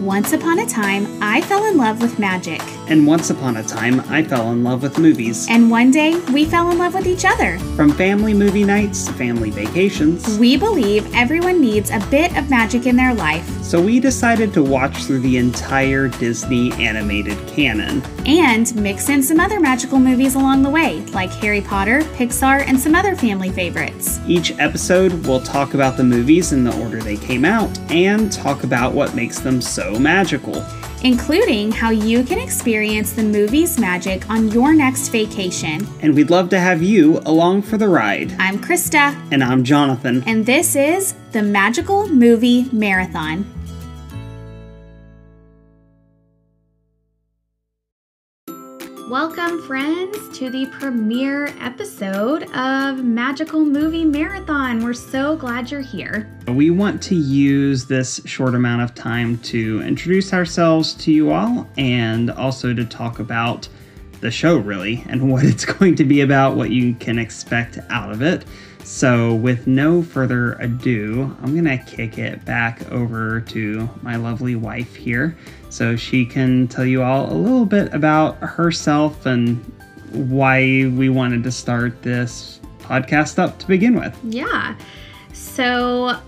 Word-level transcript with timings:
Once 0.00 0.32
upon 0.32 0.60
a 0.60 0.66
time, 0.66 1.18
I 1.20 1.40
fell 1.40 1.64
in 1.64 1.76
love 1.76 2.00
with 2.00 2.20
magic. 2.20 2.62
And 2.88 3.06
once 3.06 3.28
upon 3.28 3.58
a 3.58 3.62
time, 3.62 4.00
I 4.08 4.22
fell 4.22 4.50
in 4.52 4.64
love 4.64 4.82
with 4.82 4.98
movies. 4.98 5.46
And 5.50 5.70
one 5.70 5.90
day, 5.90 6.18
we 6.32 6.46
fell 6.46 6.70
in 6.70 6.78
love 6.78 6.94
with 6.94 7.06
each 7.06 7.26
other. 7.26 7.58
From 7.76 7.92
family 7.92 8.32
movie 8.32 8.64
nights 8.64 9.04
to 9.04 9.12
family 9.12 9.50
vacations. 9.50 10.38
We 10.38 10.56
believe 10.56 11.06
everyone 11.14 11.60
needs 11.60 11.90
a 11.90 12.00
bit 12.10 12.34
of 12.38 12.48
magic 12.48 12.86
in 12.86 12.96
their 12.96 13.12
life. 13.12 13.46
So 13.62 13.78
we 13.78 14.00
decided 14.00 14.54
to 14.54 14.62
watch 14.62 15.04
through 15.04 15.20
the 15.20 15.36
entire 15.36 16.08
Disney 16.08 16.72
animated 16.72 17.36
canon. 17.46 18.02
And 18.24 18.74
mix 18.76 19.10
in 19.10 19.22
some 19.22 19.38
other 19.38 19.60
magical 19.60 19.98
movies 19.98 20.34
along 20.34 20.62
the 20.62 20.70
way, 20.70 21.00
like 21.12 21.30
Harry 21.32 21.60
Potter, 21.60 22.00
Pixar, 22.16 22.66
and 22.66 22.80
some 22.80 22.94
other 22.94 23.14
family 23.14 23.50
favorites. 23.50 24.18
Each 24.26 24.58
episode, 24.58 25.12
we'll 25.26 25.42
talk 25.42 25.74
about 25.74 25.98
the 25.98 26.04
movies 26.04 26.52
in 26.52 26.64
the 26.64 26.74
order 26.82 27.02
they 27.02 27.18
came 27.18 27.44
out 27.44 27.78
and 27.90 28.32
talk 28.32 28.64
about 28.64 28.94
what 28.94 29.14
makes 29.14 29.40
them 29.40 29.60
so 29.60 29.98
magical. 29.98 30.64
Including 31.04 31.70
how 31.70 31.90
you 31.90 32.24
can 32.24 32.40
experience 32.40 33.12
the 33.12 33.22
movie's 33.22 33.78
magic 33.78 34.28
on 34.28 34.48
your 34.50 34.74
next 34.74 35.10
vacation. 35.10 35.86
And 36.00 36.14
we'd 36.14 36.30
love 36.30 36.48
to 36.50 36.58
have 36.58 36.82
you 36.82 37.20
along 37.20 37.62
for 37.62 37.76
the 37.76 37.88
ride. 37.88 38.34
I'm 38.40 38.58
Christa. 38.58 39.16
And 39.30 39.44
I'm 39.44 39.62
Jonathan. 39.62 40.24
And 40.26 40.44
this 40.44 40.74
is 40.74 41.14
the 41.30 41.42
Magical 41.42 42.08
Movie 42.08 42.68
Marathon. 42.72 43.46
Friends, 49.68 50.30
to 50.30 50.48
the 50.48 50.64
premiere 50.64 51.48
episode 51.60 52.44
of 52.54 53.04
Magical 53.04 53.66
Movie 53.66 54.02
Marathon. 54.02 54.82
We're 54.82 54.94
so 54.94 55.36
glad 55.36 55.70
you're 55.70 55.82
here. 55.82 56.26
We 56.46 56.70
want 56.70 57.02
to 57.02 57.14
use 57.14 57.84
this 57.84 58.18
short 58.24 58.54
amount 58.54 58.80
of 58.80 58.94
time 58.94 59.36
to 59.40 59.82
introduce 59.82 60.32
ourselves 60.32 60.94
to 60.94 61.12
you 61.12 61.32
all 61.32 61.68
and 61.76 62.30
also 62.30 62.72
to 62.72 62.82
talk 62.86 63.18
about 63.18 63.68
the 64.22 64.30
show, 64.30 64.56
really, 64.56 65.04
and 65.06 65.30
what 65.30 65.44
it's 65.44 65.66
going 65.66 65.96
to 65.96 66.04
be 66.04 66.22
about, 66.22 66.56
what 66.56 66.70
you 66.70 66.94
can 66.94 67.18
expect 67.18 67.78
out 67.90 68.10
of 68.10 68.22
it. 68.22 68.46
So, 68.88 69.34
with 69.34 69.66
no 69.66 70.02
further 70.02 70.54
ado, 70.54 71.36
I'm 71.42 71.52
to 71.66 71.76
kick 71.84 72.16
it 72.16 72.42
back 72.46 72.90
over 72.90 73.38
to 73.42 73.88
my 74.00 74.16
lovely 74.16 74.54
wife 74.54 74.96
here 74.96 75.36
so 75.68 75.94
she 75.94 76.24
can 76.24 76.68
tell 76.68 76.86
you 76.86 77.02
all 77.02 77.30
a 77.30 77.36
little 77.36 77.66
bit 77.66 77.92
about 77.92 78.38
herself 78.38 79.26
and 79.26 79.58
why 80.10 80.90
we 80.96 81.10
wanted 81.10 81.44
to 81.44 81.52
start 81.52 82.00
this 82.00 82.60
podcast 82.78 83.38
up 83.38 83.58
to 83.58 83.66
begin 83.68 83.94
with. 83.94 84.18
Yeah. 84.24 84.74
So, 85.34 86.18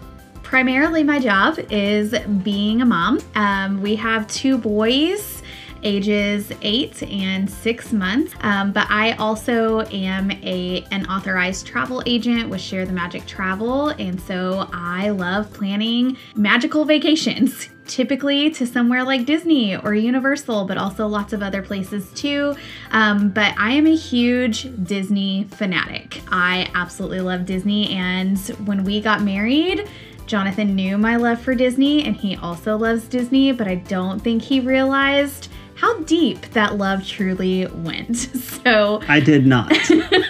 primarily, 0.43 1.03
my 1.03 1.19
job 1.19 1.59
is 1.71 2.15
being 2.43 2.83
a 2.83 2.85
mom. 2.85 3.21
Um, 3.37 3.81
we 3.81 3.97
have 3.97 4.27
two 4.27 4.59
boys 4.59 5.40
ages 5.83 6.53
eight 6.63 7.03
and 7.03 7.49
six 7.49 7.93
months. 7.93 8.35
Um, 8.41 8.73
but 8.73 8.87
I 8.91 9.13
also 9.13 9.81
am 9.87 10.31
a 10.31 10.85
an 10.91 11.07
authorized 11.07 11.67
travel 11.67 12.03
agent 12.07 12.49
with 12.49 12.61
Share 12.61 12.87
the 12.87 12.93
Magic 12.93 13.27
Travel, 13.27 13.89
and 13.91 14.21
so 14.21 14.69
I 14.73 15.11
love 15.11 15.53
planning 15.53 16.17
magical 16.35 16.85
vacations. 16.85 17.69
Typically 17.87 18.51
to 18.51 18.69
somewhere 18.69 19.03
like 19.03 19.27
Disney 19.27 19.77
or 19.77 19.95
Universal, 19.95 20.67
but 20.67 20.79
also 20.79 21.09
lots 21.09 21.33
of 21.33 21.43
other 21.43 21.61
places 21.61 22.09
too. 22.13 22.55
Um, 22.93 23.31
but 23.31 23.53
I 23.59 23.73
am 23.73 23.89
a 23.89 23.97
huge 23.97 24.69
Disney 24.85 25.49
fanatic. 25.51 26.23
I 26.31 26.71
absolutely 26.77 27.21
love 27.21 27.47
Disney, 27.47 27.91
and 27.91 28.39
when 28.65 28.85
we 28.85 29.01
got 29.01 29.23
married, 29.23 29.89
Jonathan 30.31 30.77
knew 30.77 30.97
my 30.97 31.17
love 31.17 31.41
for 31.41 31.57
Disney 31.57 32.05
and 32.05 32.15
he 32.15 32.37
also 32.37 32.77
loves 32.77 33.09
Disney, 33.09 33.51
but 33.51 33.67
I 33.67 33.75
don't 33.75 34.21
think 34.21 34.43
he 34.43 34.61
realized 34.61 35.49
how 35.81 35.99
deep 36.01 36.43
that 36.53 36.77
love 36.77 37.07
truly 37.07 37.67
went. 37.67 38.29
So 38.61 39.01
I 39.09 39.21
did 39.21 39.47
not. 39.47 39.73
um, 39.91 40.21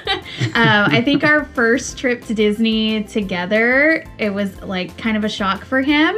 I 0.54 1.02
think 1.04 1.24
our 1.24 1.46
first 1.46 1.98
trip 1.98 2.24
to 2.26 2.34
Disney 2.34 3.02
together, 3.02 4.04
it 4.18 4.30
was 4.30 4.56
like 4.62 4.96
kind 4.96 5.16
of 5.16 5.24
a 5.24 5.28
shock 5.28 5.64
for 5.64 5.80
him. 5.82 6.16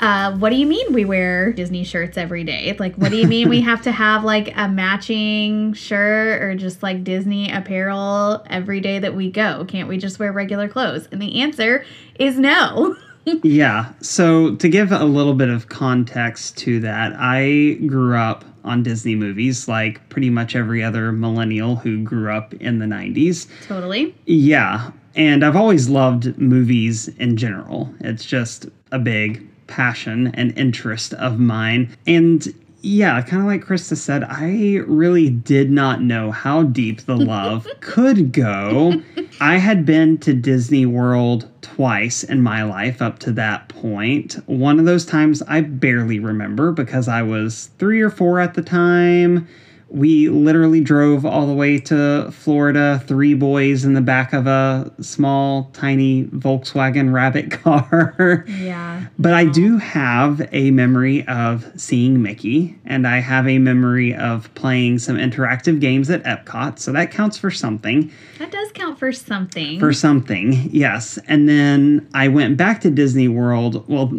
Uh, 0.00 0.34
what 0.38 0.48
do 0.48 0.56
you 0.56 0.66
mean 0.66 0.94
we 0.94 1.04
wear 1.04 1.52
Disney 1.52 1.84
shirts 1.84 2.16
every 2.16 2.44
day? 2.44 2.74
Like, 2.78 2.94
what 2.96 3.10
do 3.10 3.18
you 3.18 3.26
mean 3.26 3.50
we 3.50 3.60
have 3.70 3.82
to 3.82 3.92
have 3.92 4.24
like 4.24 4.56
a 4.56 4.68
matching 4.68 5.74
shirt 5.74 6.42
or 6.42 6.54
just 6.54 6.82
like 6.82 7.04
Disney 7.04 7.52
apparel 7.52 8.42
every 8.48 8.80
day 8.80 8.98
that 8.98 9.14
we 9.14 9.30
go? 9.30 9.66
Can't 9.66 9.86
we 9.86 9.98
just 9.98 10.18
wear 10.18 10.32
regular 10.32 10.66
clothes? 10.66 11.06
And 11.12 11.20
the 11.20 11.42
answer 11.42 11.84
is 12.18 12.38
no. 12.38 12.96
yeah. 13.42 13.92
So, 14.00 14.56
to 14.56 14.68
give 14.70 14.92
a 14.92 15.04
little 15.04 15.34
bit 15.34 15.50
of 15.50 15.68
context 15.68 16.56
to 16.58 16.80
that, 16.80 17.12
I 17.18 17.74
grew 17.86 18.16
up 18.16 18.46
on 18.64 18.82
Disney 18.82 19.14
movies 19.14 19.68
like 19.68 20.06
pretty 20.08 20.30
much 20.30 20.54
every 20.56 20.82
other 20.82 21.12
millennial 21.12 21.76
who 21.76 22.02
grew 22.02 22.32
up 22.32 22.54
in 22.54 22.78
the 22.78 22.86
90s. 22.86 23.46
Totally. 23.66 24.14
Yeah. 24.26 24.90
And 25.14 25.44
I've 25.44 25.56
always 25.56 25.88
loved 25.88 26.38
movies 26.38 27.08
in 27.18 27.36
general. 27.36 27.92
It's 28.00 28.24
just 28.24 28.66
a 28.92 28.98
big 28.98 29.46
passion 29.66 30.28
and 30.34 30.56
interest 30.58 31.14
of 31.14 31.38
mine. 31.38 31.96
And 32.06 32.54
yeah, 32.82 33.20
kind 33.22 33.42
of 33.42 33.48
like 33.48 33.64
Christa 33.64 33.96
said, 33.96 34.24
I 34.24 34.76
really 34.86 35.28
did 35.28 35.70
not 35.70 36.00
know 36.00 36.30
how 36.30 36.62
deep 36.62 37.02
the 37.02 37.16
love 37.16 37.66
could 37.80 38.32
go. 38.32 39.02
I 39.40 39.56
had 39.56 39.84
been 39.84 40.18
to 40.18 40.32
Disney 40.32 40.86
World 40.86 41.48
twice 41.60 42.24
in 42.24 42.42
my 42.42 42.62
life 42.62 43.02
up 43.02 43.18
to 43.20 43.32
that 43.32 43.68
point. 43.68 44.34
One 44.46 44.78
of 44.78 44.86
those 44.86 45.04
times 45.04 45.42
I 45.42 45.60
barely 45.60 46.18
remember 46.18 46.72
because 46.72 47.08
I 47.08 47.22
was 47.22 47.70
three 47.78 48.00
or 48.00 48.10
four 48.10 48.40
at 48.40 48.54
the 48.54 48.62
time 48.62 49.46
we 49.90 50.28
literally 50.28 50.80
drove 50.80 51.26
all 51.26 51.46
the 51.46 51.52
way 51.52 51.78
to 51.78 52.30
Florida, 52.30 53.02
three 53.06 53.34
boys 53.34 53.84
in 53.84 53.94
the 53.94 54.00
back 54.00 54.32
of 54.32 54.46
a 54.46 54.92
small, 55.00 55.64
tiny 55.72 56.24
Volkswagen 56.26 57.12
Rabbit 57.12 57.50
car. 57.62 58.44
Yeah. 58.48 59.06
but 59.18 59.34
I 59.34 59.46
do 59.46 59.78
have 59.78 60.48
a 60.52 60.70
memory 60.70 61.26
of 61.26 61.70
seeing 61.80 62.22
Mickey, 62.22 62.78
and 62.84 63.06
I 63.06 63.18
have 63.18 63.48
a 63.48 63.58
memory 63.58 64.14
of 64.14 64.52
playing 64.54 65.00
some 65.00 65.16
interactive 65.16 65.80
games 65.80 66.08
at 66.08 66.22
Epcot, 66.22 66.78
so 66.78 66.92
that 66.92 67.10
counts 67.10 67.36
for 67.36 67.50
something. 67.50 68.12
That 68.38 68.52
does 68.52 68.70
count 68.72 68.98
for 68.98 69.12
something. 69.12 69.80
For 69.80 69.92
something, 69.92 70.70
yes. 70.72 71.18
And 71.26 71.48
then 71.48 72.08
I 72.14 72.28
went 72.28 72.56
back 72.56 72.80
to 72.82 72.90
Disney 72.90 73.28
World. 73.28 73.84
Well, 73.88 74.12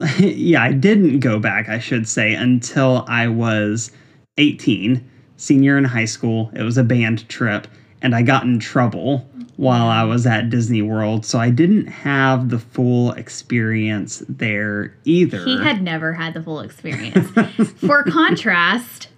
yeah, 0.18 0.62
I 0.62 0.72
didn't 0.72 1.20
go 1.20 1.38
back, 1.38 1.68
I 1.68 1.78
should 1.78 2.08
say, 2.08 2.32
until 2.34 3.04
I 3.08 3.28
was 3.28 3.90
18 4.38 5.04
senior 5.38 5.78
in 5.78 5.84
high 5.84 6.04
school. 6.04 6.50
It 6.54 6.62
was 6.62 6.76
a 6.76 6.84
band 6.84 7.26
trip, 7.30 7.66
and 8.02 8.14
I 8.14 8.20
got 8.20 8.42
in 8.44 8.58
trouble 8.58 9.26
while 9.56 9.88
I 9.88 10.04
was 10.04 10.26
at 10.26 10.50
Disney 10.50 10.82
World, 10.82 11.24
so 11.24 11.38
I 11.38 11.50
didn't 11.50 11.86
have 11.86 12.50
the 12.50 12.58
full 12.58 13.12
experience 13.12 14.22
there 14.28 14.94
either. 15.04 15.42
He 15.44 15.58
had 15.58 15.82
never 15.82 16.12
had 16.12 16.34
the 16.34 16.42
full 16.42 16.60
experience. 16.60 17.28
For 17.80 18.02
contrast, 18.08 19.08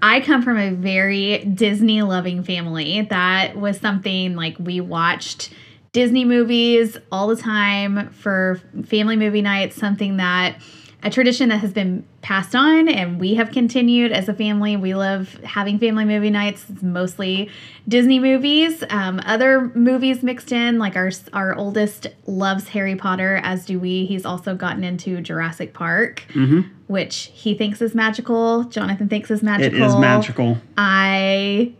I 0.00 0.20
come 0.20 0.42
from 0.42 0.56
a 0.56 0.70
very 0.70 1.38
Disney 1.38 2.02
loving 2.02 2.44
family. 2.44 3.02
That 3.02 3.56
was 3.56 3.80
something 3.80 4.36
like 4.36 4.56
we 4.60 4.80
watched 4.80 5.52
Disney 5.92 6.24
movies 6.24 6.96
all 7.10 7.26
the 7.26 7.36
time 7.36 8.10
for 8.10 8.60
family 8.84 9.16
movie 9.16 9.42
nights, 9.42 9.74
something 9.74 10.18
that 10.18 10.60
a 11.02 11.10
tradition 11.10 11.48
that 11.50 11.58
has 11.58 11.72
been 11.72 12.04
passed 12.22 12.56
on 12.56 12.88
and 12.88 13.20
we 13.20 13.34
have 13.34 13.52
continued 13.52 14.10
as 14.10 14.28
a 14.28 14.34
family. 14.34 14.76
We 14.76 14.94
love 14.94 15.32
having 15.44 15.78
family 15.78 16.04
movie 16.04 16.30
nights. 16.30 16.64
It's 16.68 16.82
mostly 16.82 17.50
Disney 17.86 18.18
movies, 18.18 18.82
um, 18.90 19.20
other 19.24 19.70
movies 19.74 20.24
mixed 20.24 20.50
in. 20.50 20.78
Like 20.78 20.96
our 20.96 21.10
our 21.32 21.54
oldest 21.54 22.08
loves 22.26 22.68
Harry 22.68 22.96
Potter, 22.96 23.40
as 23.44 23.64
do 23.64 23.78
we. 23.78 24.06
He's 24.06 24.26
also 24.26 24.56
gotten 24.56 24.82
into 24.82 25.20
Jurassic 25.20 25.72
Park, 25.72 26.24
mm-hmm. 26.30 26.62
which 26.88 27.30
he 27.32 27.54
thinks 27.54 27.80
is 27.80 27.94
magical. 27.94 28.64
Jonathan 28.64 29.08
thinks 29.08 29.30
is 29.30 29.42
magical. 29.42 29.80
It 29.80 29.86
is 29.86 29.94
magical. 29.96 30.58
I 30.76 31.74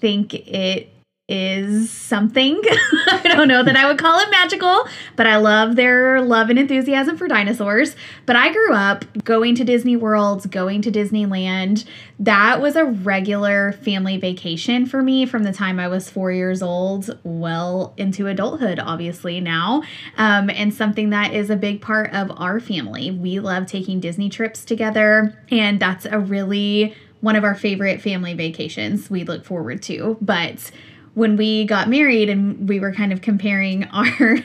think 0.00 0.34
it 0.34 0.92
is 1.28 1.90
something. 1.90 2.58
I 3.06 3.20
don't 3.24 3.48
know 3.48 3.62
that 3.62 3.76
I 3.76 3.86
would 3.86 3.98
call 3.98 4.18
it 4.18 4.30
magical, 4.30 4.88
but 5.14 5.26
I 5.26 5.36
love 5.36 5.76
their 5.76 6.22
love 6.22 6.48
and 6.48 6.58
enthusiasm 6.58 7.18
for 7.18 7.28
dinosaurs. 7.28 7.94
But 8.24 8.36
I 8.36 8.50
grew 8.50 8.72
up 8.72 9.04
going 9.24 9.54
to 9.56 9.64
Disney 9.64 9.94
Worlds, 9.94 10.46
going 10.46 10.80
to 10.82 10.90
Disneyland. 10.90 11.84
That 12.18 12.62
was 12.62 12.76
a 12.76 12.84
regular 12.86 13.72
family 13.72 14.16
vacation 14.16 14.86
for 14.86 15.02
me 15.02 15.26
from 15.26 15.42
the 15.42 15.52
time 15.52 15.78
I 15.78 15.88
was 15.88 16.08
four 16.08 16.32
years 16.32 16.62
old, 16.62 17.18
well 17.24 17.92
into 17.98 18.26
adulthood, 18.26 18.78
obviously, 18.78 19.38
now. 19.40 19.82
Um, 20.16 20.48
and 20.48 20.72
something 20.72 21.10
that 21.10 21.34
is 21.34 21.50
a 21.50 21.56
big 21.56 21.82
part 21.82 22.12
of 22.14 22.32
our 22.40 22.58
family. 22.58 23.10
We 23.10 23.38
love 23.38 23.66
taking 23.66 24.00
Disney 24.00 24.30
trips 24.30 24.64
together, 24.64 25.38
and 25.50 25.78
that's 25.78 26.06
a 26.06 26.18
really 26.18 26.94
one 27.20 27.36
of 27.36 27.44
our 27.44 27.54
favorite 27.54 28.00
family 28.00 28.32
vacations 28.32 29.10
we 29.10 29.24
look 29.24 29.44
forward 29.44 29.82
to. 29.82 30.16
But 30.20 30.70
when 31.18 31.36
we 31.36 31.64
got 31.64 31.88
married 31.88 32.30
and 32.30 32.68
we 32.68 32.78
were 32.78 32.92
kind 32.92 33.12
of 33.12 33.20
comparing 33.20 33.84
our 33.92 34.38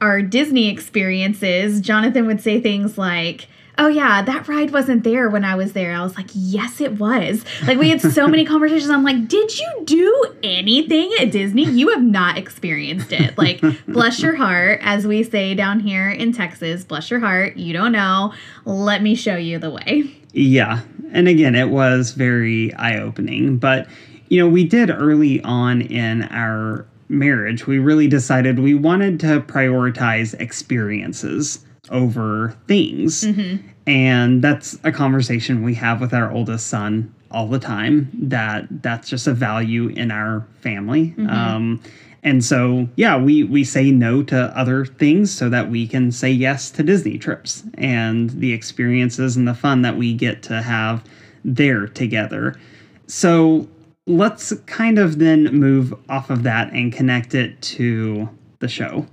our 0.00 0.22
Disney 0.22 0.68
experiences, 0.68 1.80
Jonathan 1.80 2.26
would 2.26 2.40
say 2.40 2.58
things 2.58 2.96
like, 2.96 3.48
oh 3.76 3.88
yeah, 3.88 4.22
that 4.22 4.48
ride 4.48 4.72
wasn't 4.72 5.04
there 5.04 5.28
when 5.28 5.44
I 5.44 5.54
was 5.54 5.74
there. 5.74 5.94
I 5.94 6.02
was 6.02 6.16
like, 6.16 6.30
yes, 6.32 6.80
it 6.80 6.98
was. 6.98 7.44
Like 7.66 7.78
we 7.78 7.90
had 7.90 8.00
so 8.00 8.26
many 8.26 8.44
conversations. 8.54 8.90
I'm 8.90 9.04
like, 9.04 9.28
did 9.28 9.58
you 9.58 9.82
do 9.84 10.34
anything 10.42 11.12
at 11.20 11.30
Disney? 11.30 11.64
You 11.64 11.90
have 11.90 12.02
not 12.02 12.38
experienced 12.38 13.12
it. 13.12 13.36
Like, 13.36 13.62
bless 13.86 14.22
your 14.22 14.36
heart, 14.36 14.80
as 14.82 15.06
we 15.06 15.22
say 15.22 15.54
down 15.54 15.80
here 15.80 16.10
in 16.10 16.32
Texas, 16.32 16.82
bless 16.82 17.10
your 17.10 17.20
heart. 17.20 17.56
You 17.56 17.72
don't 17.74 17.92
know. 17.92 18.32
Let 18.64 19.02
me 19.02 19.14
show 19.14 19.36
you 19.36 19.58
the 19.58 19.70
way. 19.70 20.10
Yeah. 20.32 20.80
And 21.12 21.28
again, 21.28 21.54
it 21.54 21.68
was 21.68 22.12
very 22.12 22.72
eye 22.74 22.98
opening. 22.98 23.58
But, 23.58 23.86
you 24.30 24.40
know, 24.40 24.48
we 24.48 24.64
did 24.64 24.90
early 24.90 25.42
on 25.42 25.82
in 25.82 26.22
our 26.22 26.86
marriage, 27.08 27.66
we 27.66 27.78
really 27.78 28.08
decided 28.08 28.58
we 28.58 28.74
wanted 28.74 29.20
to 29.20 29.40
prioritize 29.40 30.38
experiences 30.40 31.64
over 31.90 32.56
things. 32.66 33.24
Mm-hmm. 33.24 33.66
And 33.86 34.42
that's 34.42 34.78
a 34.84 34.92
conversation 34.92 35.64
we 35.64 35.74
have 35.74 36.00
with 36.00 36.14
our 36.14 36.30
oldest 36.30 36.68
son 36.68 37.12
all 37.32 37.48
the 37.48 37.58
time 37.58 38.08
that 38.14 38.66
that's 38.82 39.08
just 39.08 39.26
a 39.26 39.34
value 39.34 39.88
in 39.88 40.10
our 40.10 40.46
family. 40.60 41.08
Mm-hmm. 41.16 41.28
Um, 41.28 41.82
and 42.22 42.44
so, 42.44 42.88
yeah, 42.96 43.16
we 43.16 43.44
we 43.44 43.64
say 43.64 43.90
no 43.90 44.22
to 44.24 44.56
other 44.56 44.84
things 44.84 45.30
so 45.30 45.48
that 45.48 45.70
we 45.70 45.86
can 45.86 46.12
say 46.12 46.30
yes 46.30 46.70
to 46.72 46.82
Disney 46.82 47.18
trips 47.18 47.64
and 47.74 48.30
the 48.30 48.52
experiences 48.52 49.36
and 49.36 49.48
the 49.48 49.54
fun 49.54 49.82
that 49.82 49.96
we 49.96 50.12
get 50.14 50.42
to 50.44 50.60
have 50.60 51.02
there 51.44 51.86
together. 51.86 52.60
So, 53.06 53.66
let's 54.06 54.52
kind 54.66 54.98
of 54.98 55.18
then 55.18 55.44
move 55.44 55.94
off 56.08 56.30
of 56.30 56.42
that 56.42 56.72
and 56.72 56.92
connect 56.92 57.34
it 57.34 57.60
to 57.62 58.28
the 58.58 58.68
show. 58.68 59.06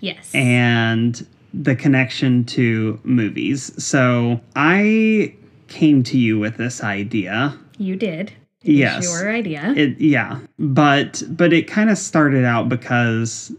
Yes. 0.00 0.34
And 0.34 1.26
the 1.52 1.76
connection 1.76 2.44
to 2.44 2.98
movies. 3.02 3.72
So, 3.82 4.40
I 4.56 5.34
came 5.68 6.02
to 6.04 6.18
you 6.18 6.38
with 6.38 6.56
this 6.56 6.82
idea. 6.82 7.58
You 7.78 7.96
did 7.96 8.32
yes 8.62 9.04
your 9.04 9.32
idea 9.32 9.72
it 9.74 9.98
yeah 9.98 10.38
but 10.58 11.22
but 11.30 11.52
it 11.52 11.62
kind 11.62 11.88
of 11.88 11.96
started 11.96 12.44
out 12.44 12.68
because 12.68 13.52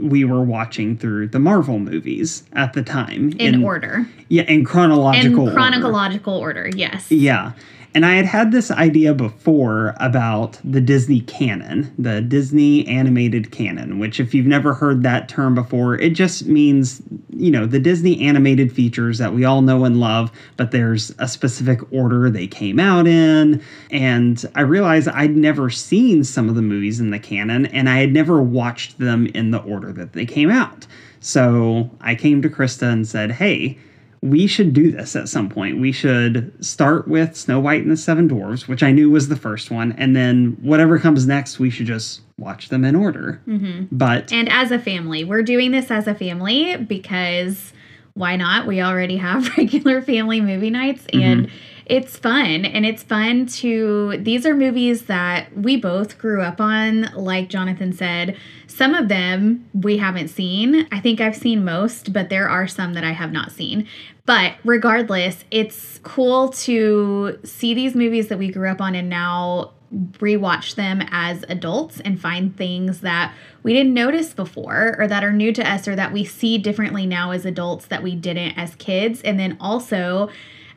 we 0.00 0.24
were 0.24 0.42
watching 0.42 0.96
through 0.96 1.28
the 1.28 1.38
marvel 1.38 1.78
movies 1.78 2.42
at 2.54 2.72
the 2.72 2.82
time 2.82 3.30
in, 3.38 3.54
in 3.54 3.64
order 3.64 4.04
yeah 4.28 4.42
in 4.42 4.64
chronological 4.64 5.48
in 5.48 5.54
chronological 5.54 6.34
order. 6.34 6.64
order 6.64 6.76
yes 6.76 7.10
yeah 7.10 7.52
and 7.94 8.04
I 8.04 8.14
had 8.14 8.26
had 8.26 8.52
this 8.52 8.70
idea 8.70 9.14
before 9.14 9.94
about 9.98 10.58
the 10.62 10.80
Disney 10.80 11.20
canon, 11.22 11.92
the 11.98 12.20
Disney 12.20 12.86
animated 12.86 13.50
canon, 13.50 13.98
which, 13.98 14.20
if 14.20 14.34
you've 14.34 14.46
never 14.46 14.74
heard 14.74 15.02
that 15.02 15.28
term 15.28 15.54
before, 15.54 15.94
it 15.96 16.10
just 16.10 16.46
means, 16.46 17.02
you 17.30 17.50
know, 17.50 17.66
the 17.66 17.80
Disney 17.80 18.20
animated 18.22 18.72
features 18.72 19.18
that 19.18 19.32
we 19.32 19.44
all 19.44 19.62
know 19.62 19.84
and 19.84 19.98
love, 20.00 20.30
but 20.56 20.70
there's 20.70 21.14
a 21.18 21.26
specific 21.26 21.80
order 21.92 22.28
they 22.28 22.46
came 22.46 22.78
out 22.78 23.06
in. 23.06 23.62
And 23.90 24.44
I 24.54 24.60
realized 24.60 25.08
I'd 25.08 25.36
never 25.36 25.70
seen 25.70 26.24
some 26.24 26.48
of 26.48 26.54
the 26.54 26.62
movies 26.62 27.00
in 27.00 27.10
the 27.10 27.18
canon, 27.18 27.66
and 27.66 27.88
I 27.88 27.98
had 27.98 28.12
never 28.12 28.42
watched 28.42 28.98
them 28.98 29.26
in 29.28 29.50
the 29.50 29.62
order 29.62 29.92
that 29.92 30.12
they 30.12 30.26
came 30.26 30.50
out. 30.50 30.86
So 31.20 31.90
I 32.00 32.14
came 32.14 32.42
to 32.42 32.48
Christa 32.48 32.92
and 32.92 33.06
said, 33.06 33.32
hey, 33.32 33.78
we 34.20 34.46
should 34.46 34.72
do 34.72 34.90
this 34.90 35.14
at 35.14 35.28
some 35.28 35.48
point. 35.48 35.80
We 35.80 35.92
should 35.92 36.52
start 36.64 37.06
with 37.06 37.36
Snow 37.36 37.60
White 37.60 37.82
and 37.82 37.90
the 37.90 37.96
Seven 37.96 38.26
Dwarfs, 38.26 38.66
which 38.66 38.82
I 38.82 38.90
knew 38.90 39.10
was 39.10 39.28
the 39.28 39.36
first 39.36 39.70
one, 39.70 39.92
and 39.92 40.16
then 40.16 40.56
whatever 40.60 40.98
comes 40.98 41.26
next, 41.26 41.58
we 41.58 41.70
should 41.70 41.86
just 41.86 42.22
watch 42.36 42.68
them 42.68 42.84
in 42.84 42.96
order. 42.96 43.40
Mm-hmm. 43.46 43.94
But 43.96 44.32
and 44.32 44.48
as 44.48 44.70
a 44.70 44.78
family, 44.78 45.24
we're 45.24 45.42
doing 45.42 45.70
this 45.70 45.90
as 45.90 46.06
a 46.06 46.14
family 46.14 46.76
because 46.76 47.72
why 48.14 48.34
not? 48.36 48.66
We 48.66 48.82
already 48.82 49.16
have 49.18 49.48
regular 49.56 50.02
family 50.02 50.40
movie 50.40 50.70
nights, 50.70 51.04
mm-hmm. 51.04 51.46
It's 51.88 52.16
fun. 52.16 52.64
And 52.64 52.84
it's 52.86 53.02
fun 53.02 53.46
to. 53.46 54.18
These 54.18 54.46
are 54.46 54.54
movies 54.54 55.06
that 55.06 55.56
we 55.56 55.76
both 55.76 56.18
grew 56.18 56.42
up 56.42 56.60
on, 56.60 57.10
like 57.14 57.48
Jonathan 57.48 57.92
said 57.92 58.36
some 58.78 58.94
of 58.94 59.08
them 59.08 59.68
we 59.74 59.96
haven't 59.96 60.28
seen. 60.28 60.86
I 60.92 61.00
think 61.00 61.20
I've 61.20 61.34
seen 61.34 61.64
most, 61.64 62.12
but 62.12 62.28
there 62.28 62.48
are 62.48 62.68
some 62.68 62.94
that 62.94 63.02
I 63.02 63.10
have 63.10 63.32
not 63.32 63.50
seen. 63.50 63.88
But 64.24 64.54
regardless, 64.64 65.44
it's 65.50 65.98
cool 66.04 66.50
to 66.50 67.40
see 67.42 67.74
these 67.74 67.96
movies 67.96 68.28
that 68.28 68.38
we 68.38 68.52
grew 68.52 68.68
up 68.68 68.80
on 68.80 68.94
and 68.94 69.08
now 69.08 69.72
rewatch 69.92 70.76
them 70.76 71.02
as 71.10 71.44
adults 71.48 71.98
and 72.00 72.20
find 72.20 72.56
things 72.56 73.00
that 73.00 73.34
we 73.64 73.72
didn't 73.72 73.94
notice 73.94 74.32
before 74.32 74.94
or 74.96 75.08
that 75.08 75.24
are 75.24 75.32
new 75.32 75.52
to 75.54 75.68
us 75.68 75.88
or 75.88 75.96
that 75.96 76.12
we 76.12 76.24
see 76.24 76.56
differently 76.56 77.04
now 77.04 77.32
as 77.32 77.44
adults 77.44 77.86
that 77.86 78.04
we 78.04 78.14
didn't 78.14 78.56
as 78.56 78.76
kids. 78.76 79.22
And 79.22 79.40
then 79.40 79.56
also 79.60 80.28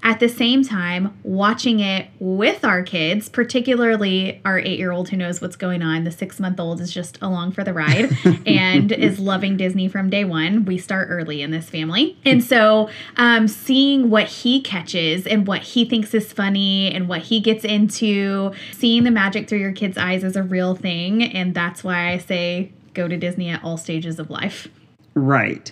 at 0.03 0.19
the 0.19 0.29
same 0.29 0.63
time, 0.63 1.17
watching 1.23 1.79
it 1.79 2.09
with 2.19 2.65
our 2.65 2.81
kids, 2.81 3.29
particularly 3.29 4.41
our 4.43 4.57
eight 4.57 4.79
year 4.79 4.91
old 4.91 5.09
who 5.09 5.17
knows 5.17 5.41
what's 5.41 5.55
going 5.55 5.81
on. 5.81 6.03
The 6.03 6.11
six 6.11 6.39
month 6.39 6.59
old 6.59 6.81
is 6.81 6.91
just 6.91 7.19
along 7.21 7.51
for 7.51 7.63
the 7.63 7.73
ride 7.73 8.17
and 8.45 8.91
is 8.91 9.19
loving 9.19 9.57
Disney 9.57 9.87
from 9.87 10.09
day 10.09 10.23
one. 10.23 10.65
We 10.65 10.77
start 10.77 11.09
early 11.11 11.41
in 11.41 11.51
this 11.51 11.69
family. 11.69 12.17
And 12.25 12.43
so, 12.43 12.89
um, 13.17 13.47
seeing 13.47 14.09
what 14.09 14.27
he 14.27 14.61
catches 14.61 15.27
and 15.27 15.45
what 15.45 15.61
he 15.61 15.85
thinks 15.85 16.13
is 16.13 16.33
funny 16.33 16.91
and 16.91 17.07
what 17.07 17.21
he 17.21 17.39
gets 17.39 17.63
into, 17.63 18.53
seeing 18.71 19.03
the 19.03 19.11
magic 19.11 19.47
through 19.47 19.59
your 19.59 19.73
kids' 19.73 19.97
eyes 19.97 20.23
is 20.23 20.35
a 20.35 20.43
real 20.43 20.75
thing. 20.75 21.23
And 21.23 21.53
that's 21.53 21.83
why 21.83 22.11
I 22.11 22.17
say 22.17 22.71
go 22.93 23.07
to 23.07 23.17
Disney 23.17 23.49
at 23.49 23.63
all 23.63 23.77
stages 23.77 24.19
of 24.19 24.29
life. 24.29 24.67
Right. 25.13 25.71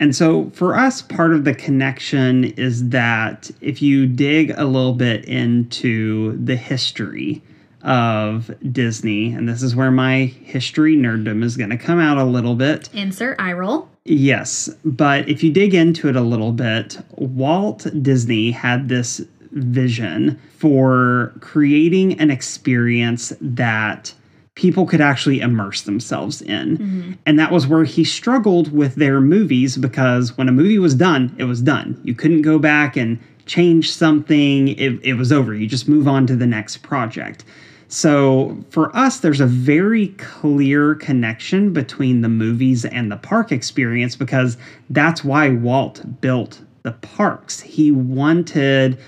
And 0.00 0.14
so 0.14 0.50
for 0.50 0.76
us, 0.76 1.02
part 1.02 1.32
of 1.32 1.44
the 1.44 1.54
connection 1.54 2.44
is 2.44 2.88
that 2.90 3.50
if 3.60 3.82
you 3.82 4.06
dig 4.06 4.50
a 4.56 4.64
little 4.64 4.92
bit 4.92 5.24
into 5.24 6.36
the 6.44 6.56
history 6.56 7.42
of 7.82 8.50
Disney, 8.72 9.32
and 9.32 9.48
this 9.48 9.62
is 9.62 9.74
where 9.74 9.90
my 9.90 10.26
history 10.26 10.96
nerddom 10.96 11.42
is 11.42 11.56
going 11.56 11.70
to 11.70 11.76
come 11.76 11.98
out 12.00 12.18
a 12.18 12.24
little 12.24 12.54
bit. 12.54 12.88
Insert 12.92 13.40
eye 13.40 13.52
roll. 13.52 13.88
Yes, 14.04 14.70
but 14.84 15.28
if 15.28 15.42
you 15.42 15.52
dig 15.52 15.74
into 15.74 16.08
it 16.08 16.16
a 16.16 16.22
little 16.22 16.52
bit, 16.52 16.98
Walt 17.16 17.86
Disney 18.02 18.50
had 18.52 18.88
this 18.88 19.20
vision 19.52 20.40
for 20.56 21.34
creating 21.40 22.18
an 22.20 22.30
experience 22.30 23.32
that 23.40 24.14
people 24.58 24.84
could 24.84 25.00
actually 25.00 25.38
immerse 25.38 25.82
themselves 25.82 26.42
in. 26.42 26.76
Mm-hmm. 26.76 27.12
And 27.26 27.38
that 27.38 27.52
was 27.52 27.68
where 27.68 27.84
he 27.84 28.02
struggled 28.02 28.72
with 28.72 28.96
their 28.96 29.20
movies 29.20 29.76
because 29.76 30.36
when 30.36 30.48
a 30.48 30.52
movie 30.52 30.80
was 30.80 30.96
done, 30.96 31.32
it 31.38 31.44
was 31.44 31.62
done. 31.62 31.98
You 32.02 32.12
couldn't 32.12 32.42
go 32.42 32.58
back 32.58 32.96
and 32.96 33.20
change 33.46 33.92
something, 33.92 34.68
it, 34.70 34.98
it 35.04 35.14
was 35.14 35.30
over. 35.30 35.54
You 35.54 35.68
just 35.68 35.88
move 35.88 36.08
on 36.08 36.26
to 36.26 36.34
the 36.34 36.46
next 36.46 36.78
project. 36.78 37.44
So 37.86 38.58
for 38.70 38.94
us, 38.96 39.20
there's 39.20 39.40
a 39.40 39.46
very 39.46 40.08
clear 40.18 40.96
connection 40.96 41.72
between 41.72 42.22
the 42.22 42.28
movies 42.28 42.84
and 42.84 43.12
the 43.12 43.16
park 43.16 43.52
experience 43.52 44.16
because 44.16 44.58
that's 44.90 45.22
why 45.22 45.50
Walt 45.50 46.20
built 46.20 46.60
the 46.82 46.92
parks. 46.92 47.60
He 47.60 47.92
wanted 47.92 48.98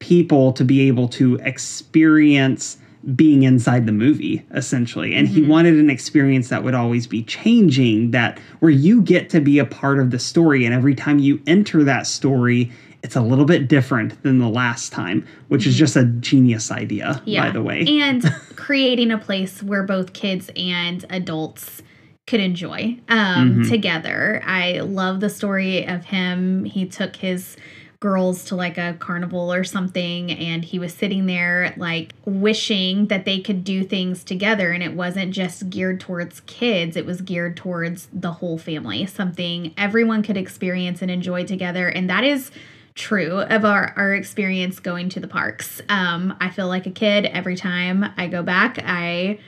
people 0.00 0.52
to 0.54 0.64
be 0.64 0.88
able 0.88 1.06
to 1.10 1.36
experience 1.36 2.78
being 3.14 3.44
inside 3.44 3.86
the 3.86 3.92
movie 3.92 4.44
essentially 4.52 5.14
and 5.14 5.28
mm-hmm. 5.28 5.36
he 5.36 5.42
wanted 5.42 5.74
an 5.74 5.88
experience 5.88 6.48
that 6.48 6.64
would 6.64 6.74
always 6.74 7.06
be 7.06 7.22
changing 7.22 8.10
that 8.10 8.38
where 8.58 8.70
you 8.70 9.00
get 9.00 9.30
to 9.30 9.40
be 9.40 9.60
a 9.60 9.64
part 9.64 10.00
of 10.00 10.10
the 10.10 10.18
story 10.18 10.64
and 10.64 10.74
every 10.74 10.94
time 10.94 11.20
you 11.20 11.40
enter 11.46 11.84
that 11.84 12.04
story 12.04 12.70
it's 13.04 13.14
a 13.14 13.20
little 13.20 13.44
bit 13.44 13.68
different 13.68 14.20
than 14.24 14.40
the 14.40 14.48
last 14.48 14.92
time 14.92 15.24
which 15.46 15.62
mm-hmm. 15.62 15.70
is 15.70 15.76
just 15.76 15.94
a 15.94 16.04
genius 16.04 16.72
idea 16.72 17.22
yeah. 17.24 17.44
by 17.44 17.50
the 17.50 17.62
way 17.62 17.84
and 17.86 18.24
creating 18.56 19.12
a 19.12 19.18
place 19.18 19.62
where 19.62 19.84
both 19.84 20.12
kids 20.12 20.50
and 20.56 21.04
adults 21.08 21.82
could 22.26 22.40
enjoy 22.40 22.98
um, 23.08 23.60
mm-hmm. 23.60 23.70
together 23.70 24.42
i 24.44 24.80
love 24.80 25.20
the 25.20 25.30
story 25.30 25.86
of 25.86 26.04
him 26.06 26.64
he 26.64 26.84
took 26.84 27.14
his 27.14 27.56
girls 28.00 28.44
to 28.44 28.56
like 28.56 28.76
a 28.76 28.94
carnival 28.98 29.52
or 29.52 29.64
something 29.64 30.30
and 30.30 30.64
he 30.64 30.78
was 30.78 30.92
sitting 30.92 31.26
there 31.26 31.72
like 31.76 32.12
wishing 32.24 33.06
that 33.06 33.24
they 33.24 33.40
could 33.40 33.64
do 33.64 33.82
things 33.82 34.22
together 34.22 34.70
and 34.70 34.82
it 34.82 34.92
wasn't 34.92 35.32
just 35.32 35.70
geared 35.70 36.00
towards 36.00 36.40
kids 36.40 36.96
it 36.96 37.06
was 37.06 37.20
geared 37.20 37.56
towards 37.56 38.08
the 38.12 38.32
whole 38.32 38.58
family 38.58 39.06
something 39.06 39.72
everyone 39.78 40.22
could 40.22 40.36
experience 40.36 41.00
and 41.00 41.10
enjoy 41.10 41.44
together 41.44 41.88
and 41.88 42.10
that 42.10 42.24
is 42.24 42.50
true 42.94 43.40
of 43.40 43.64
our, 43.64 43.92
our 43.96 44.14
experience 44.14 44.80
going 44.80 45.08
to 45.10 45.20
the 45.20 45.28
parks. 45.28 45.80
Um, 45.88 46.36
i 46.40 46.50
feel 46.50 46.68
like 46.68 46.86
a 46.86 46.90
kid 46.90 47.26
every 47.26 47.56
time 47.56 48.04
i 48.16 48.26
go 48.26 48.42
back 48.42 48.78
i 48.84 49.38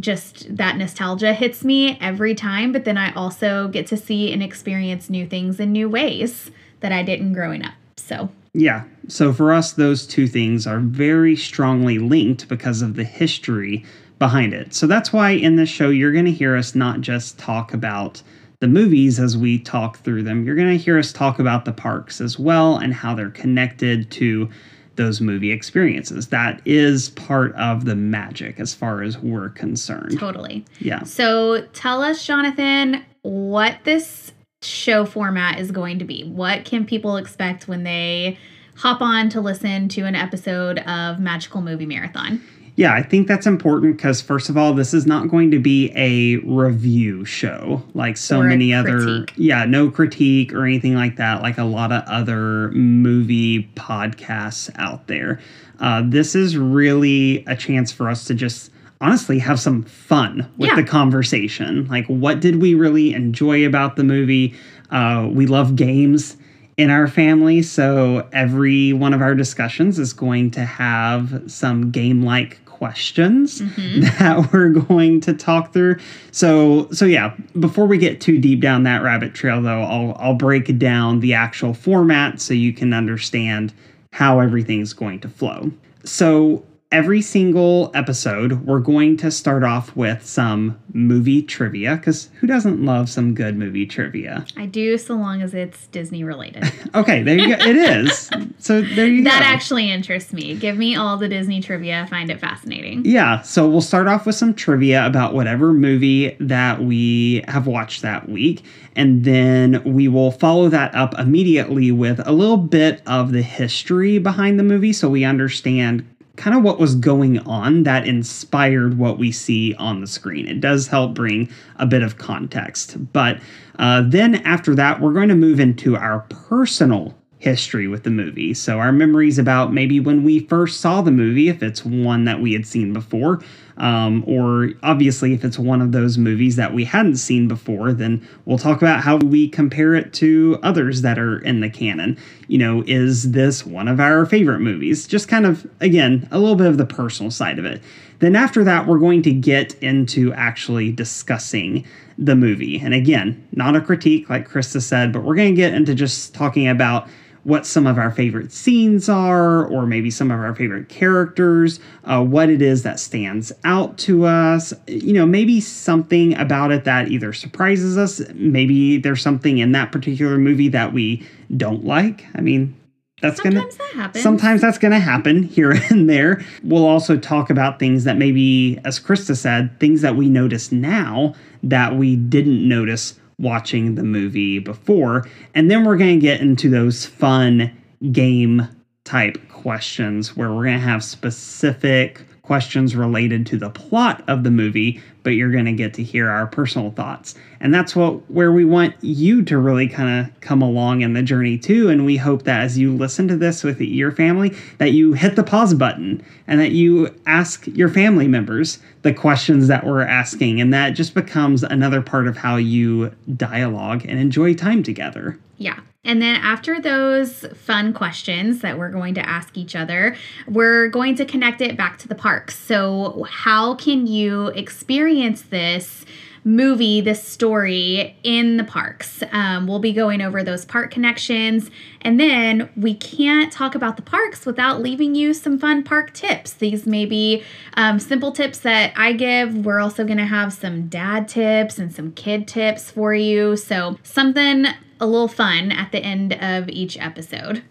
just 0.00 0.56
that 0.56 0.76
nostalgia 0.76 1.32
hits 1.32 1.64
me 1.64 1.96
every 2.00 2.34
time 2.34 2.72
but 2.72 2.84
then 2.84 2.98
i 2.98 3.12
also 3.14 3.68
get 3.68 3.86
to 3.86 3.96
see 3.96 4.32
and 4.32 4.42
experience 4.42 5.08
new 5.08 5.26
things 5.26 5.60
in 5.60 5.70
new 5.70 5.88
ways 5.88 6.50
that 6.80 6.90
i 6.90 7.02
didn't 7.02 7.32
growing 7.32 7.64
up 7.64 7.74
so, 7.96 8.28
yeah. 8.52 8.84
So 9.08 9.32
for 9.32 9.52
us, 9.52 9.72
those 9.72 10.06
two 10.06 10.26
things 10.26 10.66
are 10.66 10.78
very 10.78 11.36
strongly 11.36 11.98
linked 11.98 12.48
because 12.48 12.82
of 12.82 12.94
the 12.94 13.04
history 13.04 13.84
behind 14.18 14.54
it. 14.54 14.72
So 14.74 14.86
that's 14.86 15.12
why 15.12 15.30
in 15.30 15.56
this 15.56 15.68
show, 15.68 15.90
you're 15.90 16.12
going 16.12 16.24
to 16.24 16.32
hear 16.32 16.56
us 16.56 16.74
not 16.74 17.00
just 17.00 17.38
talk 17.38 17.74
about 17.74 18.22
the 18.60 18.68
movies 18.68 19.18
as 19.18 19.36
we 19.36 19.58
talk 19.58 19.98
through 19.98 20.22
them. 20.22 20.44
You're 20.46 20.54
going 20.54 20.70
to 20.70 20.82
hear 20.82 20.98
us 20.98 21.12
talk 21.12 21.38
about 21.38 21.64
the 21.64 21.72
parks 21.72 22.20
as 22.20 22.38
well 22.38 22.76
and 22.76 22.94
how 22.94 23.14
they're 23.14 23.30
connected 23.30 24.10
to 24.12 24.48
those 24.96 25.20
movie 25.20 25.50
experiences. 25.50 26.28
That 26.28 26.62
is 26.64 27.10
part 27.10 27.54
of 27.56 27.84
the 27.84 27.96
magic 27.96 28.60
as 28.60 28.72
far 28.72 29.02
as 29.02 29.18
we're 29.18 29.50
concerned. 29.50 30.18
Totally. 30.18 30.64
Yeah. 30.78 31.02
So 31.02 31.66
tell 31.72 32.00
us, 32.00 32.24
Jonathan, 32.24 33.04
what 33.22 33.78
this 33.82 34.32
show 34.64 35.04
format 35.04 35.58
is 35.58 35.70
going 35.70 35.98
to 35.98 36.04
be. 36.04 36.24
What 36.24 36.64
can 36.64 36.84
people 36.86 37.16
expect 37.16 37.68
when 37.68 37.84
they 37.84 38.38
hop 38.76 39.00
on 39.00 39.28
to 39.30 39.40
listen 39.40 39.88
to 39.90 40.02
an 40.02 40.14
episode 40.14 40.78
of 40.80 41.20
Magical 41.20 41.60
Movie 41.60 41.86
Marathon? 41.86 42.42
Yeah, 42.76 42.92
I 42.92 43.02
think 43.02 43.28
that's 43.28 43.46
important 43.46 43.96
because, 43.96 44.20
first 44.20 44.48
of 44.48 44.56
all, 44.56 44.74
this 44.74 44.92
is 44.92 45.06
not 45.06 45.28
going 45.28 45.52
to 45.52 45.60
be 45.60 45.92
a 45.94 46.38
review 46.38 47.24
show 47.24 47.84
like 47.94 48.16
so 48.16 48.42
many 48.42 48.74
other. 48.74 49.26
Yeah, 49.36 49.64
no 49.64 49.90
critique 49.90 50.52
or 50.52 50.66
anything 50.66 50.94
like 50.96 51.14
that, 51.16 51.40
like 51.40 51.56
a 51.56 51.64
lot 51.64 51.92
of 51.92 52.02
other 52.08 52.72
movie 52.72 53.70
podcasts 53.76 54.70
out 54.76 55.06
there. 55.06 55.40
Uh, 55.78 56.02
this 56.04 56.34
is 56.34 56.56
really 56.56 57.44
a 57.46 57.54
chance 57.54 57.92
for 57.92 58.08
us 58.08 58.24
to 58.24 58.34
just 58.34 58.72
honestly 59.04 59.38
have 59.38 59.60
some 59.60 59.82
fun 59.82 60.46
with 60.56 60.70
Yeah. 60.70 60.76
the 60.76 60.82
conversation. 60.84 61.86
Like, 61.88 62.06
what 62.06 62.40
did 62.40 62.60
we 62.62 62.74
really 62.74 63.12
enjoy 63.12 63.66
about 63.66 63.96
the 63.96 64.04
movie? 64.04 64.54
Uh, 64.90 65.28
we 65.30 65.46
love 65.46 65.76
games 65.76 66.36
in 66.76 66.90
our 66.90 67.06
family. 67.06 67.62
So 67.62 68.26
every 68.32 68.92
one 68.92 69.12
of 69.12 69.20
our 69.20 69.34
discussions 69.34 69.98
is 69.98 70.12
going 70.12 70.50
to 70.52 70.64
have 70.64 71.42
some 71.46 71.90
game 71.90 72.22
like 72.22 72.64
questions 72.64 73.58
that 74.18 74.48
we're 74.52 74.70
going 74.70 75.20
to 75.20 75.32
talk 75.34 75.72
through. 75.72 75.96
So 76.32 76.88
so 76.90 77.04
yeah, 77.04 77.34
before 77.60 77.86
we 77.86 77.98
get 77.98 78.20
too 78.20 78.38
deep 78.38 78.60
down 78.60 78.82
that 78.84 79.02
rabbit 79.02 79.34
trail 79.34 79.60
though, 79.62 79.82
I'll 79.82 80.16
I'll 80.18 80.34
break 80.34 80.76
down 80.78 81.20
the 81.20 81.34
actual 81.34 81.74
format 81.74 82.40
so 82.40 82.54
you 82.54 82.72
can 82.72 82.92
understand 82.92 83.72
how 84.12 84.40
everything's 84.40 84.92
going 84.92 85.20
to 85.20 85.28
flow. 85.28 85.70
So 86.04 86.64
every 86.94 87.20
single 87.20 87.90
episode, 87.92 88.52
we're 88.64 88.78
going 88.78 89.16
to 89.16 89.28
start 89.28 89.64
off 89.64 89.96
with 89.96 90.24
some 90.24 90.78
movie 90.92 91.42
trivia 91.42 91.96
because 91.96 92.30
who 92.38 92.46
doesn't 92.46 92.84
love 92.84 93.08
some 93.08 93.34
good 93.34 93.56
movie 93.56 93.84
trivia? 93.84 94.46
I 94.56 94.66
do, 94.66 94.96
so 94.96 95.14
long 95.14 95.42
as 95.42 95.54
it's 95.54 95.88
Disney 95.88 96.22
related. 96.22 96.64
Okay, 96.94 97.24
there 97.24 97.36
you 97.36 97.56
go. 97.56 97.64
It 97.64 97.74
is. 97.74 98.30
So 98.58 98.80
there 98.80 99.08
you 99.08 99.24
that 99.24 99.40
go. 99.40 99.44
actually 99.46 99.90
interests 99.90 100.32
me. 100.32 100.54
Give 100.54 100.76
me 100.76 100.94
all 100.94 101.16
the 101.16 101.28
Disney 101.28 101.60
trivia. 101.60 102.02
I 102.02 102.06
find 102.06 102.30
it 102.30 102.38
fascinating. 102.38 103.04
Yeah, 103.04 103.42
so 103.42 103.68
we'll 103.68 103.80
start 103.80 104.06
off 104.06 104.26
with 104.26 104.36
some 104.36 104.54
trivia 104.54 105.04
about 105.04 105.34
whatever 105.34 105.72
movie 105.72 106.36
that 106.38 106.80
we 106.80 107.42
have 107.48 107.66
watched 107.66 108.02
that 108.02 108.28
week. 108.28 108.62
And 108.94 109.24
then 109.24 109.82
we 109.84 110.06
will 110.06 110.30
follow 110.30 110.68
that 110.68 110.94
up 110.94 111.18
immediately 111.18 111.90
with 111.90 112.24
a 112.24 112.30
little 112.30 112.58
bit 112.58 113.02
of 113.08 113.32
the 113.32 113.42
history 113.42 114.18
behind 114.20 114.56
the 114.60 114.62
movie 114.62 114.92
so 114.92 115.10
we 115.10 115.24
understand 115.24 116.08
kind 116.36 116.56
of 116.56 116.62
what 116.62 116.78
was 116.78 116.94
going 116.94 117.38
on 117.40 117.84
that 117.84 118.06
inspired 118.06 118.98
what 118.98 119.18
we 119.18 119.30
see 119.30 119.74
on 119.74 120.00
the 120.00 120.06
screen. 120.06 120.48
It 120.48 120.60
does 120.60 120.88
help 120.88 121.14
bring 121.14 121.48
a 121.76 121.86
bit 121.86 122.02
of 122.02 122.18
context. 122.18 123.12
But 123.12 123.40
uh, 123.78 124.02
then 124.06 124.36
after 124.46 124.74
that, 124.74 125.00
we're 125.00 125.12
going 125.12 125.28
to 125.28 125.34
move 125.34 125.60
into 125.60 125.96
our 125.96 126.20
personal 126.28 127.16
history 127.44 127.86
with 127.86 128.04
the 128.04 128.10
movie. 128.10 128.54
So 128.54 128.78
our 128.78 128.90
memories 128.90 129.38
about 129.38 129.72
maybe 129.72 130.00
when 130.00 130.24
we 130.24 130.40
first 130.40 130.80
saw 130.80 131.02
the 131.02 131.10
movie, 131.10 131.50
if 131.50 131.62
it's 131.62 131.84
one 131.84 132.24
that 132.24 132.40
we 132.40 132.54
had 132.54 132.66
seen 132.66 132.94
before, 132.94 133.42
um, 133.76 134.24
or 134.26 134.70
obviously 134.82 135.34
if 135.34 135.44
it's 135.44 135.58
one 135.58 135.82
of 135.82 135.92
those 135.92 136.16
movies 136.16 136.56
that 136.56 136.72
we 136.72 136.84
hadn't 136.84 137.16
seen 137.16 137.46
before, 137.46 137.92
then 137.92 138.26
we'll 138.46 138.56
talk 138.56 138.80
about 138.80 139.02
how 139.02 139.16
we 139.16 139.46
compare 139.46 139.94
it 139.94 140.14
to 140.14 140.58
others 140.62 141.02
that 141.02 141.18
are 141.18 141.38
in 141.40 141.60
the 141.60 141.68
canon. 141.68 142.16
You 142.48 142.58
know, 142.58 142.82
is 142.86 143.32
this 143.32 143.66
one 143.66 143.88
of 143.88 144.00
our 144.00 144.24
favorite 144.24 144.60
movies? 144.60 145.06
Just 145.06 145.28
kind 145.28 145.44
of, 145.44 145.68
again, 145.80 146.26
a 146.30 146.38
little 146.38 146.56
bit 146.56 146.68
of 146.68 146.78
the 146.78 146.86
personal 146.86 147.30
side 147.30 147.58
of 147.58 147.66
it. 147.66 147.82
Then 148.20 148.36
after 148.36 148.64
that, 148.64 148.86
we're 148.86 148.98
going 148.98 149.20
to 149.22 149.32
get 149.32 149.74
into 149.82 150.32
actually 150.32 150.92
discussing 150.92 151.84
the 152.16 152.36
movie. 152.36 152.78
And 152.78 152.94
again, 152.94 153.46
not 153.52 153.76
a 153.76 153.80
critique 153.80 154.30
like 154.30 154.48
Christa 154.48 154.80
said, 154.80 155.12
but 155.12 155.24
we're 155.24 155.34
going 155.34 155.54
to 155.54 155.60
get 155.60 155.74
into 155.74 155.94
just 155.94 156.32
talking 156.32 156.68
about 156.68 157.08
what 157.44 157.66
some 157.66 157.86
of 157.86 157.98
our 157.98 158.10
favorite 158.10 158.52
scenes 158.52 159.08
are, 159.08 159.66
or 159.66 159.86
maybe 159.86 160.10
some 160.10 160.30
of 160.30 160.40
our 160.40 160.54
favorite 160.54 160.88
characters, 160.88 161.78
uh, 162.04 162.22
what 162.22 162.50
it 162.50 162.60
is 162.60 162.82
that 162.82 162.98
stands 162.98 163.52
out 163.64 163.96
to 163.98 164.24
us. 164.24 164.72
You 164.86 165.12
know, 165.12 165.26
maybe 165.26 165.60
something 165.60 166.34
about 166.36 166.72
it 166.72 166.84
that 166.84 167.08
either 167.08 167.32
surprises 167.32 167.96
us, 167.96 168.20
maybe 168.34 168.98
there's 168.98 169.22
something 169.22 169.58
in 169.58 169.72
that 169.72 169.92
particular 169.92 170.38
movie 170.38 170.68
that 170.68 170.92
we 170.92 171.26
don't 171.56 171.84
like. 171.84 172.24
I 172.34 172.40
mean, 172.40 172.74
that's 173.20 173.40
gonna 173.40 173.60
Sometimes 173.60 173.76
that 173.76 173.94
happens. 173.94 174.22
Sometimes 174.22 174.60
that's 174.60 174.78
to 174.78 174.98
happen 174.98 175.44
here 175.44 175.70
and 175.90 176.08
there. 176.10 176.44
We'll 176.62 176.86
also 176.86 177.16
talk 177.16 177.48
about 177.50 177.78
things 177.78 178.04
that 178.04 178.16
maybe, 178.16 178.78
as 178.84 179.00
Christa 179.00 179.36
said, 179.36 179.78
things 179.80 180.02
that 180.02 180.16
we 180.16 180.28
notice 180.28 180.72
now 180.72 181.34
that 181.62 181.96
we 181.96 182.16
didn't 182.16 182.68
notice 182.68 183.18
watching 183.38 183.94
the 183.94 184.04
movie 184.04 184.58
before. 184.58 185.26
And 185.54 185.70
then 185.70 185.84
we're 185.84 185.96
going 185.96 186.18
to 186.18 186.22
get 186.22 186.40
into 186.40 186.68
those 186.68 187.06
fun 187.06 187.70
game 188.12 188.68
type 189.04 189.38
questions 189.48 190.36
where 190.36 190.52
we're 190.52 190.64
going 190.64 190.78
to 190.78 190.84
have 190.84 191.04
specific 191.04 192.26
questions 192.44 192.94
related 192.94 193.46
to 193.46 193.56
the 193.56 193.70
plot 193.70 194.22
of 194.28 194.44
the 194.44 194.50
movie 194.50 195.02
but 195.24 195.30
you're 195.30 195.50
going 195.50 195.64
to 195.64 195.72
get 195.72 195.94
to 195.94 196.02
hear 196.02 196.28
our 196.28 196.46
personal 196.46 196.90
thoughts. 196.90 197.34
And 197.58 197.74
that's 197.74 197.96
what 197.96 198.30
where 198.30 198.52
we 198.52 198.64
want 198.64 198.94
you 199.00 199.42
to 199.44 199.58
really 199.58 199.88
kind 199.88 200.26
of 200.26 200.40
come 200.40 200.62
along 200.62 201.00
in 201.00 201.14
the 201.14 201.22
journey 201.22 201.58
too 201.58 201.88
and 201.88 202.04
we 202.04 202.18
hope 202.18 202.44
that 202.44 202.60
as 202.60 202.78
you 202.78 202.94
listen 202.94 203.26
to 203.28 203.36
this 203.36 203.64
with 203.64 203.80
your 203.80 204.12
family 204.12 204.54
that 204.78 204.92
you 204.92 205.14
hit 205.14 205.34
the 205.34 205.42
pause 205.42 205.74
button 205.74 206.22
and 206.46 206.60
that 206.60 206.72
you 206.72 207.12
ask 207.26 207.66
your 207.68 207.88
family 207.88 208.28
members 208.28 208.78
the 209.02 209.14
questions 209.14 209.66
that 209.66 209.84
we're 209.84 210.02
asking 210.02 210.60
and 210.60 210.72
that 210.74 210.90
just 210.90 211.14
becomes 211.14 211.62
another 211.62 212.02
part 212.02 212.28
of 212.28 212.36
how 212.36 212.56
you 212.56 213.10
dialogue 213.34 214.04
and 214.06 214.20
enjoy 214.20 214.52
time 214.52 214.82
together 214.82 215.38
Yeah. 215.56 215.80
And 216.04 216.20
then 216.20 216.36
after 216.36 216.80
those 216.80 217.46
fun 217.56 217.92
questions 217.94 218.60
that 218.60 218.78
we're 218.78 218.90
going 218.90 219.14
to 219.14 219.26
ask 219.26 219.56
each 219.56 219.74
other, 219.74 220.16
we're 220.46 220.88
going 220.88 221.14
to 221.16 221.24
connect 221.24 221.60
it 221.60 221.76
back 221.76 221.98
to 221.98 222.08
the 222.08 222.14
parks. 222.14 222.58
So, 222.58 223.26
how 223.30 223.74
can 223.74 224.06
you 224.06 224.48
experience 224.48 225.42
this? 225.42 226.04
movie, 226.44 227.00
this 227.00 227.26
story 227.26 228.16
in 228.22 228.58
the 228.58 228.64
parks. 228.64 229.22
Um, 229.32 229.66
we'll 229.66 229.78
be 229.78 229.92
going 229.92 230.20
over 230.20 230.42
those 230.42 230.64
park 230.64 230.90
connections. 230.90 231.70
And 232.02 232.20
then 232.20 232.68
we 232.76 232.94
can't 232.94 233.50
talk 233.50 233.74
about 233.74 233.96
the 233.96 234.02
parks 234.02 234.44
without 234.44 234.82
leaving 234.82 235.14
you 235.14 235.32
some 235.32 235.58
fun 235.58 235.82
park 235.82 236.12
tips. 236.12 236.52
These 236.52 236.86
may 236.86 237.06
be 237.06 237.42
um, 237.78 237.98
simple 237.98 238.30
tips 238.30 238.58
that 238.58 238.92
I 238.94 239.14
give. 239.14 239.64
We're 239.64 239.80
also 239.80 240.04
going 240.04 240.18
to 240.18 240.26
have 240.26 240.52
some 240.52 240.88
dad 240.88 241.28
tips 241.28 241.78
and 241.78 241.90
some 241.92 242.12
kid 242.12 242.46
tips 242.46 242.90
for 242.90 243.14
you. 243.14 243.56
So, 243.56 243.98
something 244.02 244.66
a 245.00 245.06
little 245.06 245.28
fun 245.28 245.70
at 245.72 245.92
the 245.92 245.98
end 246.02 246.32
of 246.34 246.68
each 246.68 246.98
episode. 246.98 247.62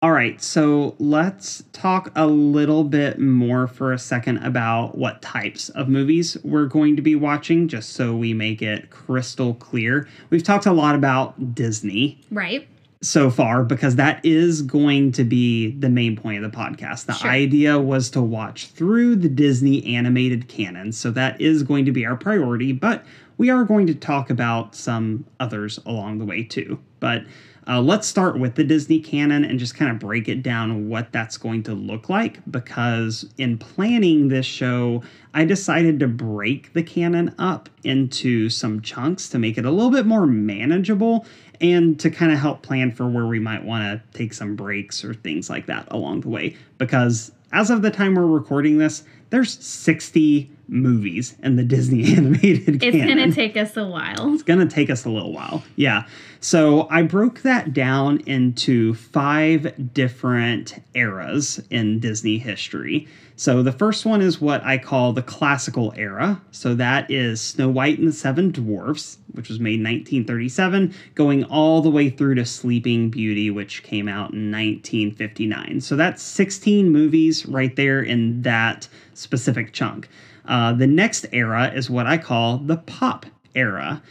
All 0.00 0.12
right, 0.12 0.40
so 0.40 0.94
let's 1.00 1.64
talk 1.72 2.12
a 2.14 2.24
little 2.24 2.84
bit 2.84 3.18
more 3.18 3.66
for 3.66 3.92
a 3.92 3.98
second 3.98 4.38
about 4.38 4.96
what 4.96 5.20
types 5.22 5.70
of 5.70 5.88
movies 5.88 6.36
we're 6.44 6.66
going 6.66 6.94
to 6.94 7.02
be 7.02 7.16
watching, 7.16 7.66
just 7.66 7.90
so 7.94 8.14
we 8.14 8.32
make 8.32 8.62
it 8.62 8.90
crystal 8.90 9.54
clear. 9.54 10.06
We've 10.30 10.44
talked 10.44 10.66
a 10.66 10.72
lot 10.72 10.94
about 10.94 11.52
Disney 11.56 12.20
Right? 12.30 12.68
so 13.02 13.28
far 13.28 13.64
because 13.64 13.96
that 13.96 14.24
is 14.24 14.62
going 14.62 15.10
to 15.12 15.24
be 15.24 15.72
the 15.72 15.88
main 15.88 16.16
point 16.16 16.44
of 16.44 16.50
the 16.50 16.56
podcast. 16.56 17.06
The 17.06 17.14
Sure. 17.14 17.30
idea 17.30 17.78
was 17.80 18.08
to 18.10 18.20
watch 18.22 18.68
through 18.68 19.16
the 19.16 19.28
Disney 19.28 19.84
animated 19.96 20.46
canon, 20.46 20.92
so 20.92 21.10
that 21.10 21.40
is 21.40 21.64
going 21.64 21.84
to 21.86 21.92
be 21.92 22.06
our 22.06 22.16
priority, 22.16 22.70
but 22.72 23.04
we 23.38 23.50
are 23.50 23.64
going 23.64 23.86
to 23.86 23.94
talk 23.94 24.28
about 24.28 24.74
some 24.74 25.24
others 25.40 25.78
along 25.86 26.18
the 26.18 26.24
way 26.24 26.42
too. 26.42 26.78
But 27.00 27.22
uh, 27.68 27.80
let's 27.80 28.08
start 28.08 28.38
with 28.38 28.54
the 28.54 28.64
Disney 28.64 28.98
canon 28.98 29.44
and 29.44 29.58
just 29.58 29.74
kind 29.74 29.90
of 29.90 29.98
break 29.98 30.26
it 30.26 30.42
down 30.42 30.88
what 30.88 31.12
that's 31.12 31.36
going 31.36 31.62
to 31.64 31.74
look 31.74 32.08
like 32.08 32.38
because 32.50 33.30
in 33.36 33.58
planning 33.58 34.28
this 34.28 34.46
show, 34.46 35.02
I 35.34 35.44
decided 35.44 36.00
to 36.00 36.08
break 36.08 36.72
the 36.72 36.82
canon 36.82 37.34
up 37.38 37.68
into 37.84 38.48
some 38.48 38.80
chunks 38.80 39.28
to 39.30 39.38
make 39.38 39.58
it 39.58 39.66
a 39.66 39.70
little 39.70 39.90
bit 39.90 40.06
more 40.06 40.26
manageable 40.26 41.26
and 41.60 42.00
to 42.00 42.10
kind 42.10 42.32
of 42.32 42.38
help 42.38 42.62
plan 42.62 42.90
for 42.90 43.06
where 43.08 43.26
we 43.26 43.38
might 43.38 43.64
want 43.64 43.84
to 43.84 44.18
take 44.18 44.32
some 44.32 44.56
breaks 44.56 45.04
or 45.04 45.12
things 45.12 45.50
like 45.50 45.66
that 45.66 45.86
along 45.90 46.22
the 46.22 46.28
way. 46.28 46.56
Because 46.78 47.32
as 47.52 47.70
of 47.70 47.82
the 47.82 47.90
time 47.90 48.14
we're 48.14 48.26
recording 48.26 48.78
this, 48.78 49.04
there's 49.30 49.62
60 49.62 50.50
movies 50.68 51.34
and 51.42 51.58
the 51.58 51.64
Disney 51.64 52.12
animated 52.16 52.82
It's 52.82 52.96
canon. 52.96 53.16
going 53.16 53.28
to 53.30 53.34
take 53.34 53.56
us 53.56 53.76
a 53.76 53.86
while. 53.86 54.34
It's 54.34 54.42
going 54.42 54.60
to 54.60 54.72
take 54.72 54.90
us 54.90 55.04
a 55.04 55.10
little 55.10 55.32
while. 55.32 55.62
Yeah. 55.76 56.04
So 56.40 56.86
I 56.90 57.02
broke 57.02 57.40
that 57.40 57.72
down 57.72 58.18
into 58.26 58.94
five 58.94 59.92
different 59.92 60.80
eras 60.94 61.60
in 61.70 61.98
Disney 61.98 62.38
history. 62.38 63.08
So 63.34 63.62
the 63.62 63.72
first 63.72 64.04
one 64.04 64.20
is 64.20 64.40
what 64.40 64.64
I 64.64 64.78
call 64.78 65.12
the 65.12 65.22
classical 65.22 65.92
era. 65.96 66.40
So 66.50 66.74
that 66.74 67.08
is 67.10 67.40
Snow 67.40 67.68
White 67.68 67.98
and 67.98 68.08
the 68.08 68.12
Seven 68.12 68.50
Dwarfs, 68.50 69.18
which 69.32 69.48
was 69.48 69.60
made 69.60 69.74
in 69.74 69.84
1937, 69.84 70.92
going 71.14 71.44
all 71.44 71.80
the 71.80 71.90
way 71.90 72.10
through 72.10 72.34
to 72.36 72.44
Sleeping 72.44 73.10
Beauty, 73.10 73.50
which 73.50 73.84
came 73.84 74.08
out 74.08 74.32
in 74.32 74.50
1959. 74.50 75.80
So 75.80 75.94
that's 75.96 76.22
16 76.22 76.90
movies 76.90 77.46
right 77.46 77.74
there 77.76 78.02
in 78.02 78.42
that 78.42 78.88
specific 79.14 79.72
chunk. 79.72 80.08
Uh, 80.48 80.72
the 80.72 80.86
next 80.86 81.26
era 81.30 81.70
is 81.72 81.88
what 81.90 82.06
I 82.06 82.18
call 82.18 82.58
the 82.58 82.78
pop 82.78 83.26
era. 83.54 84.02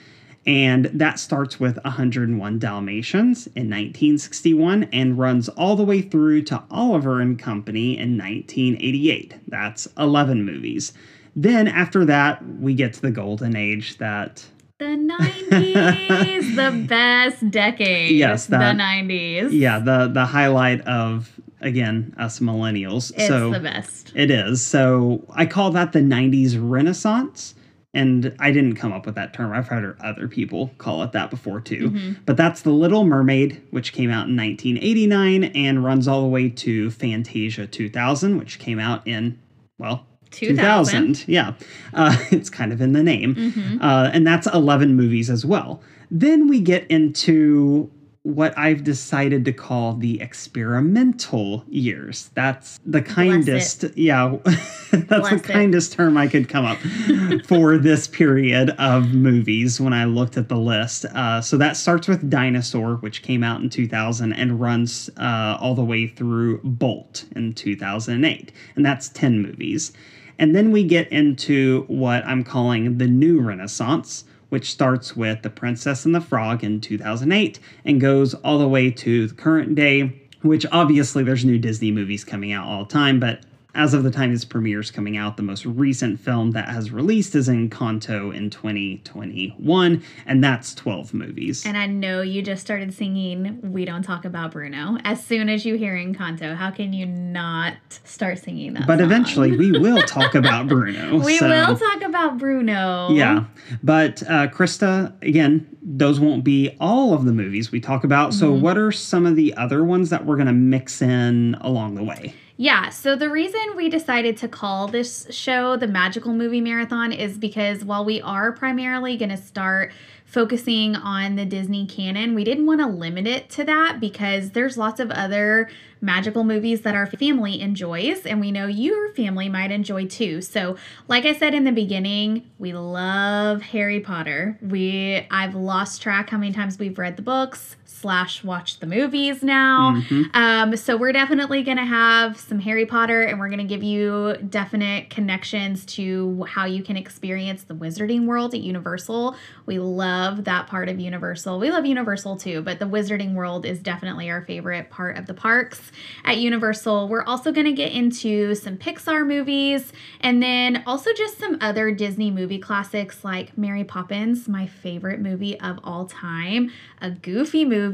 And 0.46 0.86
that 0.94 1.20
starts 1.20 1.60
with 1.60 1.78
101 1.84 2.60
Dalmatians 2.60 3.48
in 3.48 3.64
1961 3.64 4.86
and 4.94 5.18
runs 5.18 5.50
all 5.50 5.76
the 5.76 5.84
way 5.84 6.02
through 6.02 6.44
to 6.44 6.64
Oliver 6.72 7.20
and 7.20 7.38
Company 7.38 7.98
in 7.98 8.18
1988. 8.18 9.34
That's 9.50 9.90
11 9.98 10.46
movies. 10.46 10.94
Then 11.36 11.68
after 11.68 12.06
that, 12.06 12.46
we 12.60 12.76
get 12.76 12.94
to 12.94 13.02
the 13.02 13.12
golden 13.12 13.58
age 13.58 13.98
that 13.98 14.46
The 14.80 14.86
90s, 14.86 16.56
the 16.56 16.86
best 16.88 17.50
decade. 17.50 18.12
Yes, 18.16 18.46
that- 18.48 18.76
the 18.78 18.82
90s. 18.84 19.50
yeah, 19.52 19.80
the 19.80 20.08
the 20.08 20.26
highlight 20.26 20.82
of 20.82 21.32
again 21.62 22.14
us 22.20 22.40
millennials. 22.40 23.12
It's 23.16 23.28
so 23.28 23.50
the 23.52 23.60
best. 23.60 24.12
It 24.16 24.30
is. 24.30 24.64
So 24.66 25.26
I 25.34 25.46
call 25.48 25.72
that 25.72 25.94
the 25.94 26.00
90s 26.00 26.58
Renaissance. 26.60 27.56
And 27.94 28.36
I 28.38 28.52
didn't 28.52 28.76
come 28.76 28.92
up 28.94 29.08
with 29.08 29.16
that 29.16 29.34
term. 29.34 29.52
I've 29.54 29.68
heard 29.70 29.98
other 30.02 30.28
people 30.28 30.70
call 30.78 31.02
it 31.02 31.14
that 31.14 31.32
before 31.32 31.60
too. 31.60 31.90
Mm-hmm. 31.90 32.14
But 32.28 32.38
that's 32.38 32.62
The 32.62 32.70
Little 32.70 33.06
Mermaid, 33.06 33.60
which 33.72 33.92
came 33.92 34.12
out 34.12 34.28
in 34.28 34.36
1989 34.38 35.46
and 35.56 35.84
runs 35.84 36.08
all 36.08 36.22
the 36.22 36.28
way 36.28 36.48
to 36.50 36.92
Fantasia 36.92 37.66
2000, 37.66 38.38
which 38.38 38.60
came 38.60 38.78
out 38.78 39.08
in, 39.08 39.40
well, 39.80 40.06
2000. 40.32 41.28
Yeah. 41.28 41.54
Uh, 41.94 42.16
it's 42.32 42.50
kind 42.50 42.72
of 42.74 42.82
in 42.82 42.94
the 42.94 43.04
name. 43.04 43.36
Mm-hmm. 43.36 43.82
Uh, 43.82 44.10
and 44.14 44.26
that's 44.26 44.48
11 44.48 44.96
movies 44.96 45.30
as 45.30 45.46
well. 45.46 45.82
Then 46.10 46.48
we 46.48 46.62
get 46.62 46.88
into 46.88 47.92
what 48.28 48.58
I've 48.58 48.84
decided 48.84 49.46
to 49.46 49.54
call 49.54 49.94
the 49.94 50.20
experimental 50.20 51.64
years. 51.70 52.30
That's 52.34 52.78
the 52.86 53.02
kindest, 53.02 53.86
yeah, 53.96 54.36
that's 54.44 54.92
the 54.92 54.98
Bless 54.98 55.32
it. 55.32 55.44
kindest 55.44 55.94
term 55.94 56.18
I 56.18 56.28
could 56.28 56.50
come 56.50 56.66
up 56.66 56.78
for 57.48 57.78
this 57.78 58.06
period 58.06 58.72
of 58.72 59.14
movies 59.14 59.80
when 59.80 59.94
I 59.94 60.04
looked 60.04 60.36
at 60.36 60.50
the 60.50 60.58
list. 60.58 61.06
Uh, 61.06 61.40
so 61.40 61.56
that 61.58 61.78
starts 61.78 62.10
with 62.10 62.30
Dinosaur, 62.30 62.96
which 62.98 63.22
came 63.22 63.44
out 63.44 63.62
in 63.62 63.70
2000 63.70 64.34
and 64.34 64.60
runs 64.60 65.10
uh, 65.16 65.58
all 65.62 65.74
the 65.74 65.86
way 65.86 66.08
through 66.08 66.60
Bolt 66.66 67.24
in 67.34 67.54
2008. 67.54 68.52
And 68.76 68.86
that's 68.86 69.08
10 69.08 69.42
movies. 69.42 69.94
And 70.40 70.56
then 70.56 70.72
we 70.72 70.84
get 70.84 71.12
into 71.12 71.84
what 71.88 72.26
I'm 72.26 72.44
calling 72.44 72.98
the 72.98 73.08
new 73.08 73.40
Renaissance, 73.40 74.26
which 74.50 74.72
starts 74.72 75.16
with 75.16 75.42
The 75.42 75.50
Princess 75.50 76.06
and 76.06 76.14
the 76.14 76.22
Frog 76.22 76.64
in 76.64 76.80
2008 76.80 77.60
and 77.86 78.00
goes 78.00 78.34
all 78.36 78.60
the 78.60 78.68
way 78.68 78.92
to 78.92 79.28
the 79.28 79.34
current 79.34 79.76
day, 79.76 80.22
which 80.42 80.66
obviously 80.72 81.24
there's 81.24 81.44
new 81.44 81.58
Disney 81.58 81.92
movies 81.92 82.24
coming 82.24 82.52
out 82.52 82.68
all 82.68 82.86
the 82.86 82.94
time, 82.94 83.20
but 83.20 83.42
as 83.78 83.94
of 83.94 84.04
the 84.04 84.10
time 84.12 84.34
this 84.34 84.44
premieres 84.44 84.90
coming 84.92 85.16
out, 85.18 85.38
the 85.38 85.44
most 85.44 85.64
recent 85.66 86.20
film 86.20 86.52
that 86.52 86.68
has 86.68 86.92
released 86.92 87.36
is 87.36 87.48
Encanto 87.48 88.36
in 88.36 88.50
2021, 88.50 90.04
and 90.26 90.44
that's 90.44 90.74
12 90.76 91.14
movies. 91.14 91.66
And 91.66 91.78
I 91.78 91.86
know 91.86 92.22
you 92.22 92.42
just 92.42 92.62
started 92.62 92.92
singing 92.94 93.60
We 93.72 93.86
Don't 93.86 94.02
Talk 94.02 94.26
About 94.26 94.52
Bruno. 94.52 94.98
As 95.04 95.24
soon 95.24 95.48
as 95.48 95.64
you 95.66 95.76
hear 95.76 95.94
Encanto, 95.96 96.56
how 96.56 96.72
can 96.72 96.92
you 96.92 97.06
not 97.06 97.76
start 98.04 98.40
singing 98.40 98.74
that? 98.74 98.88
but 98.88 98.98
song? 98.98 99.06
eventually 99.06 99.56
we 99.56 99.72
will 99.80 100.02
talk 100.02 100.34
about 100.36 100.68
Bruno. 100.68 101.20
we 101.20 101.38
so- 101.38 101.48
will 101.48 101.78
talk 101.78 102.02
about 102.02 102.38
Bruno. 102.40 103.10
Yeah. 103.12 103.46
But 103.84 104.24
uh, 104.24 104.48
Christa, 104.48 105.14
again, 105.22 105.68
those 105.84 106.20
won't 106.20 106.44
be 106.44 106.76
all 106.80 107.14
of 107.14 107.26
the 107.26 107.32
movies 107.32 107.72
we 107.72 107.80
talk 107.80 108.04
about. 108.04 108.34
So, 108.34 108.48
Mm-hmm. 108.48 108.62
what 108.64 108.78
are 108.78 108.92
some 108.92 109.26
of 109.26 109.36
the 109.36 109.54
other 109.56 109.84
ones 109.84 110.10
that 110.10 110.26
we're 110.26 110.36
going 110.38 110.48
to 110.48 110.54
mix 110.54 111.02
in 111.02 111.56
along 111.62 111.96
the 111.96 112.04
way? 112.04 112.34
Yeah, 112.60 112.90
so 112.90 113.16
the 113.16 113.30
reason 113.30 113.62
we 113.76 113.88
decided 113.88 114.36
to 114.38 114.48
call 114.48 114.88
this 114.88 115.28
show 115.30 115.78
the 115.78 115.88
Magical 115.88 116.34
Movie 116.34 116.60
Marathon 116.60 117.12
is 117.12 117.38
because 117.38 117.86
while 117.86 118.04
we 118.04 118.20
are 118.20 118.52
primarily 118.52 119.16
going 119.16 119.30
to 119.30 119.38
start 119.38 119.94
focusing 120.26 120.96
on 120.96 121.36
the 121.36 121.46
Disney 121.46 121.86
canon, 121.86 122.34
we 122.34 122.44
didn't 122.44 122.66
want 122.66 122.82
to 122.82 122.88
limit 122.88 123.28
it 123.28 123.52
to 123.52 123.64
that 123.66 124.00
because 124.00 124.52
there's 124.52 124.76
lots 124.76 125.00
of 125.00 125.12
other 125.12 125.70
magical 126.02 126.44
movies 126.44 126.82
that 126.82 126.96
our 126.96 127.06
family 127.06 127.62
enjoys 127.62 128.26
and 128.26 128.42
we 128.42 128.52
know 128.52 128.66
your 128.66 129.14
family 129.14 129.50
might 129.50 129.70
enjoy 129.72 130.08
too. 130.08 130.42
So, 130.42 130.78
like 131.08 131.26
I 131.26 131.34
said 131.34 131.54
in 131.54 131.64
the 131.64 131.72
beginning, 131.72 132.50
we 132.58 132.74
love 132.74 133.62
Harry 133.62 134.00
Potter. 134.00 134.58
We 134.64 135.28
I've 135.30 135.54
lost 135.54 136.02
track 136.02 136.32
how 136.32 136.40
many 136.40 136.54
times 136.54 136.80
we've 136.80 136.98
read 136.98 137.18
the 137.18 137.22
books 137.22 137.77
slash 138.00 138.44
watch 138.44 138.80
the 138.80 138.86
movies 138.86 139.42
now. 139.42 140.02
Um, 140.34 140.76
so 140.78 140.96
we're 140.98 141.12
definitely 141.14 141.64
gonna 141.64 141.86
have 141.86 142.38
some 142.38 142.60
Harry 142.60 142.86
Potter, 142.86 143.24
and 143.24 143.40
we're 143.40 143.50
gonna 143.50 143.64
give 143.64 143.82
you 143.82 144.38
definite 144.50 145.10
connections 145.10 145.86
to 145.86 146.46
how 146.48 146.66
you 146.66 146.84
can 146.84 146.96
experience 146.96 147.64
the 147.64 147.74
Wizarding 147.74 148.26
World 148.26 148.54
at 148.54 148.62
Universal. 148.62 149.36
We 149.66 149.80
love 149.80 150.44
that 150.44 150.68
part 150.68 150.90
of 150.90 151.00
Universal. 151.00 151.60
We 151.60 151.72
love 151.72 151.86
Universal 151.86 152.38
too, 152.38 152.62
but 152.62 152.78
the 152.78 152.86
Wizarding 152.86 153.34
World 153.34 153.66
is 153.66 153.80
definitely 153.80 154.30
our 154.30 154.44
favorite 154.44 154.90
part 154.92 155.18
of 155.18 155.26
the 155.26 155.34
parks 155.34 155.92
at 156.24 156.38
Universal. 156.38 157.08
We're 157.08 157.24
also 157.24 157.52
gonna 157.52 157.72
get 157.72 157.92
into 157.92 158.54
some 158.54 158.78
Pixar 158.78 159.26
movies, 159.26 159.92
and 160.22 160.42
then 160.44 160.84
also 160.86 161.12
just 161.14 161.40
some 161.40 161.58
other 161.62 161.92
Disney 161.92 162.30
movie 162.30 162.60
classics 162.60 163.24
like 163.24 163.58
Mary 163.58 163.84
Poppins, 163.84 164.48
my 164.48 164.68
favorite 164.68 165.20
movie 165.20 165.60
of 165.60 165.80
all 165.84 166.06
time, 166.06 166.72
a 167.02 167.10
goofy 167.10 167.66
movie 167.66 167.87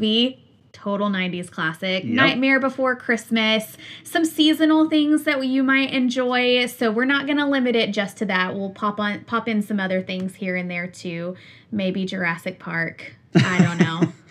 total 0.71 1.08
90s 1.10 1.49
classic 1.51 2.03
Yep. 2.03 2.13
nightmare 2.13 2.60
before 2.60 2.95
christmas 2.95 3.77
some 4.03 4.25
seasonal 4.25 4.89
things 4.89 5.23
that 5.23 5.45
you 5.45 5.63
might 5.63 5.91
enjoy 5.93 6.65
so 6.65 6.91
we're 6.91 7.06
not 7.06 7.25
going 7.27 7.38
to 7.38 7.45
limit 7.45 7.75
it 7.75 7.91
just 7.91 8.17
to 8.17 8.25
that 8.25 8.56
we'll 8.56 8.71
pop 8.71 8.99
on 8.99 9.23
pop 9.25 9.47
in 9.47 9.62
some 9.62 9.79
other 9.79 10.01
things 10.01 10.34
here 10.36 10.56
and 10.56 10.69
there 10.71 10.88
too 10.88 11.36
maybe 11.71 12.06
jurassic 12.06 12.58
park 12.60 13.13
i 13.36 13.62
don't 13.62 13.77
know 13.79 14.12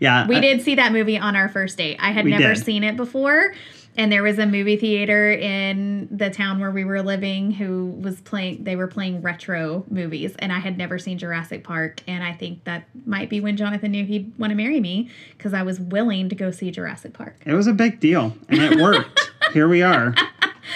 Yeah. 0.00 0.28
we 0.28 0.36
uh, 0.36 0.40
did 0.40 0.62
see 0.62 0.76
that 0.76 0.92
movie 0.92 1.18
on 1.18 1.34
our 1.34 1.48
first 1.48 1.76
date 1.78 1.96
i 1.98 2.12
had 2.12 2.24
never 2.24 2.54
did. 2.54 2.64
seen 2.64 2.84
it 2.84 2.96
before 2.96 3.52
and 3.96 4.12
there 4.12 4.22
was 4.22 4.38
a 4.38 4.46
movie 4.46 4.76
theater 4.76 5.30
in 5.32 6.08
the 6.10 6.30
town 6.30 6.60
where 6.60 6.70
we 6.70 6.84
were 6.84 7.02
living 7.02 7.50
who 7.50 7.86
was 8.00 8.20
playing 8.20 8.62
they 8.64 8.76
were 8.76 8.86
playing 8.86 9.20
retro 9.22 9.84
movies 9.90 10.34
and 10.38 10.52
i 10.52 10.58
had 10.58 10.76
never 10.78 10.98
seen 10.98 11.18
jurassic 11.18 11.64
park 11.64 12.02
and 12.06 12.22
i 12.22 12.32
think 12.32 12.62
that 12.64 12.84
might 13.06 13.28
be 13.28 13.40
when 13.40 13.56
jonathan 13.56 13.90
knew 13.90 14.04
he'd 14.04 14.32
want 14.38 14.50
to 14.50 14.54
marry 14.56 14.80
me 14.80 15.10
because 15.36 15.52
i 15.54 15.62
was 15.62 15.80
willing 15.80 16.28
to 16.28 16.34
go 16.34 16.50
see 16.50 16.70
jurassic 16.70 17.12
park 17.12 17.36
It 17.46 17.54
was 17.54 17.66
a 17.66 17.72
big 17.72 17.98
deal, 18.00 18.36
and 18.48 18.60
it 18.60 18.78
worked. 18.80 19.32
Here 19.52 19.66
we 19.68 19.82
are. 19.82 20.14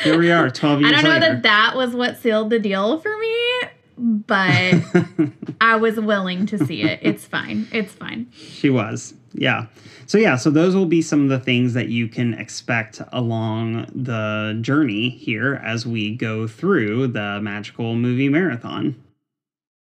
Here 0.03 0.19
we 0.19 0.31
are, 0.33 0.49
12 0.51 0.81
years 0.83 0.93
i 0.93 0.95
don't 0.95 1.05
know 1.05 1.11
later. 1.11 1.35
that 1.35 1.43
that 1.43 1.77
was 1.77 1.95
what 1.95 2.17
sealed 2.19 2.51
the 2.51 2.59
deal 2.59 2.99
for 2.99 3.17
me 3.19 3.37
but 4.03 4.75
i 5.61 5.77
was 5.77 5.99
willing 6.01 6.45
to 6.47 6.59
see 6.67 6.83
it 6.83 6.99
it's 7.03 7.25
fine 7.25 7.69
it's 7.73 7.93
fine 7.93 8.27
She 8.35 8.69
was. 8.69 9.15
Yeah. 9.35 9.67
So 10.07 10.19
yeah, 10.19 10.37
so 10.37 10.51
those 10.51 10.75
will 10.77 10.87
be 10.87 11.01
some 11.01 11.23
of 11.23 11.29
the 11.31 11.39
things 11.39 11.73
that 11.73 11.89
you 11.89 12.07
can 12.07 12.35
expect 12.35 13.01
along 13.13 13.87
the 13.95 14.59
journey 14.61 15.09
here 15.09 15.55
as 15.65 15.87
we 15.87 16.15
go 16.15 16.47
through 16.47 17.07
the 17.09 17.41
magical 17.41 17.95
movie 17.95 18.29
marathon. 18.29 18.95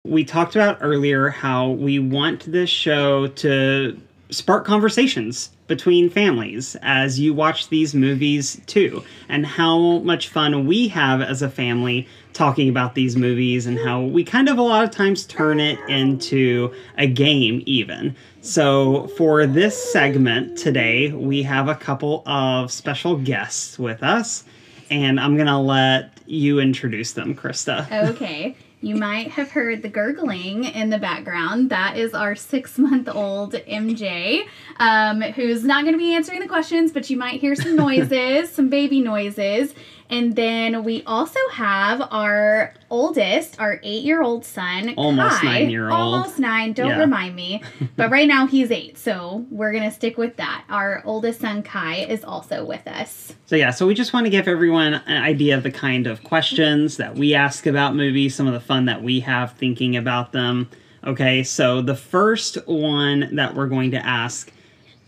We 0.06 0.24
talked 0.24 0.56
about 0.56 0.78
earlier 0.82 1.30
how 1.30 1.70
we 1.72 2.00
want 2.00 2.50
this 2.50 2.70
show 2.70 3.28
to 3.28 4.00
spark 4.32 4.66
conversations 4.66 5.52
between 5.68 6.10
families 6.10 6.76
as 6.82 7.20
you 7.20 7.34
watch 7.34 7.70
these 7.70 7.94
movies 7.94 8.60
too, 8.66 9.04
and 9.30 9.46
how 9.46 10.00
much 10.00 10.30
fun 10.30 10.66
we 10.66 10.88
have 10.88 11.22
as 11.22 11.42
a 11.42 11.50
family 11.50 12.08
talking 12.34 12.70
about 12.70 12.96
these 12.96 13.16
movies, 13.16 13.68
and 13.68 13.78
how 13.78 14.02
we 14.02 14.24
kind 14.24 14.50
of 14.50 14.58
a 14.58 14.62
lot 14.62 14.84
of 14.84 14.92
times 14.92 15.26
turn 15.26 15.60
it 15.60 15.78
into 15.90 16.74
a 16.98 17.06
game, 17.06 17.62
even. 17.66 18.16
So, 18.42 19.08
for 19.18 19.46
this 19.46 19.92
segment 19.92 20.58
today, 20.58 21.12
we 21.12 21.44
have 21.44 21.68
a 21.68 21.76
couple 21.76 22.24
of 22.26 22.72
special 22.72 23.18
guests 23.18 23.78
with 23.78 24.02
us, 24.02 24.46
and 24.90 25.20
I'm 25.20 25.38
gonna 25.38 25.62
let 25.62 26.20
you 26.26 26.60
introduce 26.60 27.14
them, 27.14 27.36
Christa. 27.36 27.92
Okay. 28.10 28.56
You 28.84 28.96
might 28.96 29.30
have 29.32 29.52
heard 29.52 29.84
the 29.84 29.90
gurgling 29.90 30.64
in 30.64 30.90
the 30.90 30.98
background. 30.98 31.70
That 31.70 31.98
is 31.98 32.16
our 32.16 32.36
six 32.36 32.80
month 32.80 33.08
old 33.08 33.54
MJ, 33.54 34.48
um, 34.78 35.22
who's 35.22 35.64
not 35.64 35.84
going 35.84 35.94
to 35.94 36.00
be 36.00 36.16
answering 36.16 36.40
the 36.40 36.48
questions, 36.48 36.92
but 36.92 37.08
you 37.08 37.16
might 37.16 37.40
hear 37.40 37.54
some 37.54 37.76
noises, 37.88 38.52
some 38.52 38.70
baby 38.70 39.00
noises. 39.00 39.76
And 40.12 40.36
then 40.36 40.84
we 40.84 41.04
also 41.08 41.40
have 41.54 42.06
our 42.12 42.74
oldest, 42.90 43.60
our 43.62 43.80
eight 43.82 44.04
year 44.04 44.22
old 44.22 44.44
son. 44.46 44.88
Kai. 44.88 44.94
Almost 44.98 45.38
Kai. 45.42 45.60
nine-year-old. 45.60 45.94
Almost 45.94 46.38
nine. 46.38 46.74
Don't 46.74 46.90
Yeah. 46.90 47.00
remind 47.00 47.36
me. 47.36 47.64
But 47.96 48.12
right 48.12 48.28
now 48.28 48.46
he's 48.46 48.72
eight. 48.72 48.98
So 48.98 49.46
we're 49.50 49.72
going 49.72 49.84
to 49.84 49.92
stick 49.92 50.18
with 50.18 50.36
that. 50.38 50.66
Our 50.70 51.02
oldest 51.06 51.40
son, 51.42 51.64
Kai, 51.64 52.06
is 52.10 52.24
also 52.26 52.66
with 52.66 52.86
us. 52.88 53.34
So 53.46 53.56
yeah, 53.56 53.72
so 53.72 53.88
we 53.88 53.94
just 53.94 54.12
want 54.14 54.26
to 54.26 54.30
give 54.30 54.48
everyone 54.48 54.94
an 54.96 55.24
idea 55.24 55.56
of 55.56 55.64
the 55.64 55.72
kind 55.72 56.08
of 56.08 56.24
questions 56.24 56.98
that 56.98 57.16
we 57.16 57.34
ask 57.34 57.66
about 57.66 57.96
movies, 57.96 58.36
some 58.36 58.48
of 58.48 58.54
the 58.54 58.60
fun 58.60 58.86
that 58.86 59.02
we 59.02 59.22
have 59.22 59.54
thinking 59.54 59.96
about 59.96 60.32
them. 60.34 60.70
Okay, 61.06 61.42
so 61.44 61.82
the 61.82 61.96
first 61.96 62.56
one 62.68 63.36
that 63.36 63.56
we're 63.56 63.68
going 63.68 63.92
to 63.92 64.06
ask, 64.06 64.52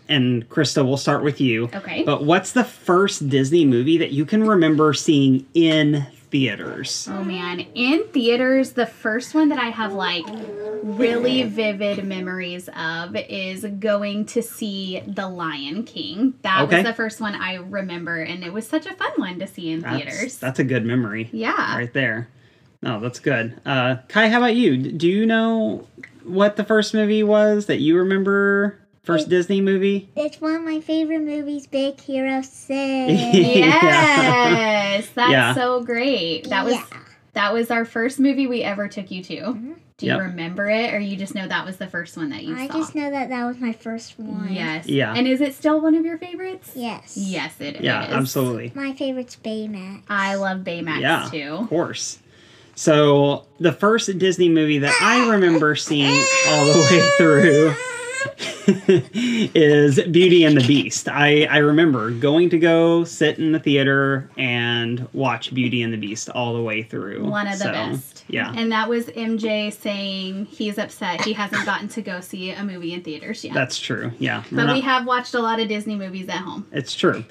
and 0.09 0.47
Christa, 0.49 0.85
we'll 0.85 0.97
start 0.97 1.23
with 1.23 1.39
you. 1.41 1.69
Okay. 1.73 2.03
But 2.03 2.23
what's 2.23 2.51
the 2.51 2.63
first 2.63 3.29
Disney 3.29 3.65
movie 3.65 3.97
that 3.97 4.11
you 4.11 4.25
can 4.25 4.43
remember 4.45 4.93
seeing 4.93 5.45
in 5.53 6.05
theaters? 6.29 7.07
Oh 7.11 7.23
man, 7.23 7.61
in 7.75 8.05
theaters, 8.09 8.73
the 8.73 8.85
first 8.85 9.33
one 9.33 9.49
that 9.49 9.59
I 9.59 9.69
have 9.69 9.93
like 9.93 10.25
really 10.83 11.43
vivid 11.43 12.03
memories 12.05 12.69
of 12.75 13.15
is 13.15 13.63
going 13.79 14.25
to 14.25 14.41
see 14.41 15.01
The 15.07 15.27
Lion 15.29 15.83
King. 15.83 16.33
That 16.41 16.63
Okay. 16.63 16.77
was 16.77 16.85
the 16.85 16.93
first 16.93 17.21
one 17.21 17.35
I 17.35 17.55
remember, 17.55 18.17
and 18.21 18.43
it 18.43 18.51
was 18.51 18.67
such 18.67 18.85
a 18.85 18.93
fun 18.93 19.11
one 19.15 19.39
to 19.39 19.47
see 19.47 19.71
in 19.71 19.79
That's, 19.81 19.95
theaters. 20.03 20.37
that's 20.39 20.59
a 20.59 20.63
good 20.63 20.85
memory. 20.85 21.29
yeah. 21.31 21.77
right 21.77 21.93
there. 21.93 22.27
No, 22.81 22.99
that's 22.99 23.19
good. 23.19 23.61
Uh, 23.65 23.97
Kai, 24.09 24.27
how 24.27 24.39
about 24.39 24.55
you? 24.55 24.75
Do 24.77 25.07
you 25.07 25.25
know 25.25 25.87
what 26.23 26.57
the 26.57 26.65
first 26.65 26.93
movie 26.93 27.23
was 27.23 27.67
that 27.67 27.77
you 27.79 27.97
remember? 27.97 28.77
First 29.03 29.27
Disney 29.27 29.59
movie? 29.59 30.09
It's 30.15 30.39
one 30.39 30.55
of 30.55 30.61
my 30.63 30.79
favorite 30.79 31.19
movies, 31.23 31.67
Big 31.67 31.99
Hero 31.99 32.41
6. 32.41 32.55
Yes, 32.73 33.49
that's 35.13 35.31
Yeah. 35.31 35.53
so 35.53 35.83
great. 35.83 36.49
That 36.49 36.63
was 36.63 36.75
Yeah. 36.75 36.83
that 37.33 37.53
was 37.53 37.69
our 37.69 37.83
first 37.83 38.17
movie 38.19 38.47
we 38.47 38.61
ever 38.63 38.87
took 38.87 39.11
you 39.11 39.21
to. 39.23 39.35
Mm-hmm. 39.41 39.71
Do 39.97 40.05
you 40.05 40.11
Yep. 40.13 40.21
remember 40.21 40.69
it, 40.69 40.93
or 40.93 40.99
you 40.99 41.17
just 41.17 41.35
know 41.35 41.47
that 41.47 41.65
was 41.65 41.77
the 41.77 41.87
first 41.87 42.15
one 42.15 42.29
that 42.29 42.43
you 42.43 42.55
I 42.55 42.67
saw? 42.67 42.73
I 42.73 42.77
just 42.77 42.95
know 42.95 43.11
that 43.11 43.27
that 43.29 43.45
was 43.45 43.57
my 43.59 43.73
first 43.73 44.17
one. 44.17 44.53
Yes. 44.53 44.87
Yeah. 44.87 45.13
And 45.13 45.27
is 45.27 45.41
it 45.41 45.53
still 45.53 45.81
one 45.81 45.95
of 45.95 46.05
your 46.05 46.17
favorites? 46.17 46.71
Yes. 46.75 47.15
Yes, 47.17 47.55
it 47.59 47.75
is. 47.77 47.81
Yeah, 47.81 48.07
absolutely. 48.09 48.71
My 48.73 48.93
favorite's 48.93 49.35
Baymax. 49.35 50.03
I 50.09 50.35
love 50.35 50.59
Baymax 50.59 51.01
Yeah, 51.01 51.27
too. 51.29 51.57
of 51.63 51.69
course. 51.69 52.19
So 52.75 53.45
the 53.59 53.73
first 53.73 54.17
Disney 54.17 54.49
movie 54.49 54.79
that 54.79 54.95
I 55.01 55.29
remember 55.29 55.75
seeing 55.75 56.23
all 56.47 56.65
the 56.65 56.79
way 56.89 57.09
through 57.17 57.73
is 59.13 59.99
Beauty 60.03 60.43
and 60.43 60.55
the 60.57 60.65
Beast. 60.65 61.07
I, 61.09 61.43
I 61.45 61.57
remember 61.57 62.11
going 62.11 62.49
to 62.51 62.59
go 62.59 63.03
sit 63.03 63.37
in 63.39 63.51
the 63.51 63.59
theater 63.59 64.29
and 64.37 65.07
watch 65.13 65.53
Beauty 65.53 65.81
and 65.81 65.93
the 65.93 65.97
Beast 65.97 66.29
all 66.29 66.53
the 66.53 66.61
way 66.61 66.83
through. 66.83 67.25
One 67.25 67.47
of 67.47 67.53
the 67.59 67.65
So, 67.65 67.71
best. 67.71 68.23
Yeah. 68.27 68.53
And 68.55 68.71
that 68.71 68.87
was 68.89 69.05
MJ 69.07 69.71
saying 69.73 70.45
he's 70.45 70.77
upset 70.77 71.21
he 71.25 71.33
hasn't 71.33 71.65
gotten 71.65 71.87
to 71.89 72.01
go 72.01 72.19
see 72.21 72.51
a 72.51 72.63
movie 72.63 72.93
in 72.93 73.01
theaters 73.03 73.43
yet. 73.43 73.53
That's 73.53 73.77
true. 73.79 74.11
Yeah. 74.19 74.43
But 74.51 74.65
not- 74.65 74.73
we 74.75 74.81
have 74.81 75.05
watched 75.05 75.33
a 75.33 75.39
lot 75.39 75.59
of 75.59 75.67
Disney 75.67 75.95
movies 75.95 76.29
at 76.29 76.37
home. 76.37 76.65
It's 76.71 76.95
true. 76.95 77.23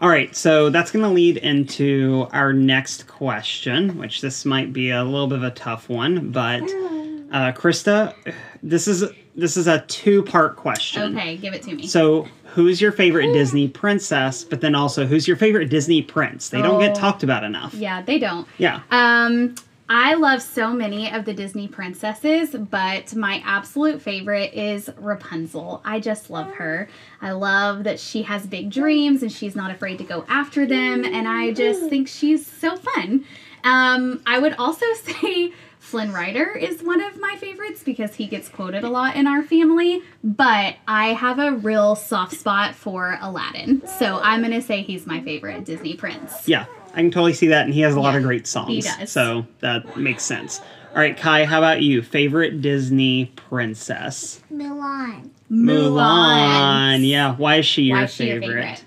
All 0.00 0.08
right, 0.08 0.34
so 0.34 0.70
that's 0.70 0.90
going 0.90 1.02
to 1.04 1.10
lead 1.10 1.36
into 1.36 2.26
our 2.32 2.54
next 2.54 3.06
question, 3.06 3.98
which 3.98 4.22
this 4.22 4.46
might 4.46 4.72
be 4.72 4.90
a 4.92 5.04
little 5.04 5.26
bit 5.26 5.36
of 5.36 5.44
a 5.44 5.50
tough 5.50 5.90
one, 5.90 6.30
but 6.30 6.62
uh, 6.62 7.52
Christa, 7.52 8.14
this 8.62 8.88
is 8.88 9.04
this 9.40 9.56
is 9.56 9.66
a 9.66 9.80
two-part 9.82 10.56
question. 10.56 11.16
Okay, 11.16 11.36
give 11.36 11.54
it 11.54 11.62
to 11.62 11.74
me. 11.74 11.86
So, 11.86 12.28
who's 12.44 12.80
your 12.80 12.92
favorite 12.92 13.32
Disney 13.32 13.68
princess? 13.68 14.44
But 14.44 14.60
then 14.60 14.74
also, 14.74 15.06
who's 15.06 15.26
your 15.26 15.36
favorite 15.36 15.68
Disney 15.70 16.02
prince? 16.02 16.48
They 16.50 16.62
don't 16.62 16.80
get 16.80 16.92
Oh. 16.96 17.00
talked 17.00 17.22
about 17.22 17.44
enough. 17.44 17.74
yeah, 17.74 18.02
they 18.02 18.18
don't. 18.18 18.46
Yeah. 18.58 18.80
Um, 18.90 19.54
I 19.92 20.14
love 20.14 20.40
so 20.40 20.72
many 20.72 21.10
of 21.12 21.24
the 21.24 21.34
Disney 21.34 21.66
princesses, 21.66 22.50
but 22.54 23.12
my 23.16 23.42
absolute 23.44 24.00
favorite 24.00 24.54
is 24.54 24.88
Rapunzel. 24.98 25.82
I 25.84 25.98
just 25.98 26.30
love 26.30 26.52
her. 26.54 26.88
I 27.20 27.32
love 27.32 27.82
that 27.84 27.98
she 27.98 28.22
has 28.22 28.46
big 28.46 28.70
dreams 28.70 29.22
and 29.22 29.32
she's 29.32 29.56
not 29.56 29.72
afraid 29.72 29.98
to 29.98 30.04
go 30.04 30.24
after 30.28 30.64
them, 30.64 31.04
and 31.04 31.26
I 31.26 31.52
just 31.52 31.88
think 31.90 32.06
she's 32.06 32.46
so 32.46 32.76
fun. 32.76 33.24
Um, 33.64 34.22
I 34.26 34.38
would 34.38 34.54
also 34.58 34.86
say 35.02 35.52
Flynn 35.80 36.12
Rider 36.12 36.50
is 36.56 36.82
one 36.82 37.00
of 37.00 37.18
my 37.18 37.34
favorites 37.36 37.82
because 37.82 38.14
he 38.14 38.26
gets 38.26 38.48
quoted 38.48 38.84
a 38.84 38.88
lot 38.88 39.16
in 39.16 39.26
our 39.26 39.42
family, 39.42 40.02
but 40.22 40.76
I 40.86 41.14
have 41.14 41.38
a 41.38 41.52
real 41.52 41.96
soft 41.96 42.34
spot 42.36 42.74
for 42.74 43.18
Aladdin. 43.20 43.82
So 43.98 44.20
I'm 44.22 44.40
going 44.40 44.52
to 44.52 44.62
say 44.62 44.82
he's 44.82 45.06
my 45.06 45.20
favorite 45.22 45.64
Disney 45.64 45.94
prince. 45.94 46.46
Yeah, 46.46 46.66
I 46.92 46.96
can 46.96 47.10
totally 47.10 47.32
see 47.32 47.48
that, 47.48 47.64
and 47.64 47.74
he 47.74 47.80
has 47.80 47.94
a 47.94 48.00
lot 48.00 48.14
of 48.14 48.22
great 48.22 48.46
songs. 48.46 48.68
He 48.68 48.80
does. 48.82 49.10
So 49.10 49.46
that 49.60 49.96
makes 49.96 50.22
sense. 50.22 50.60
All 50.90 50.98
right, 50.98 51.16
Kai, 51.16 51.46
how 51.46 51.58
about 51.58 51.80
you? 51.80 52.02
Favorite 52.02 52.60
Disney 52.60 53.32
princess? 53.34 54.40
Milan. 54.50 55.30
Mulan. 55.50 57.08
Yeah, 57.08 57.34
why 57.36 57.56
is 57.56 57.66
she 57.66 57.84
your, 57.84 58.02
is 58.02 58.12
she 58.12 58.28
your 58.28 58.40
favorite? 58.40 58.78
favorite? 58.78 58.84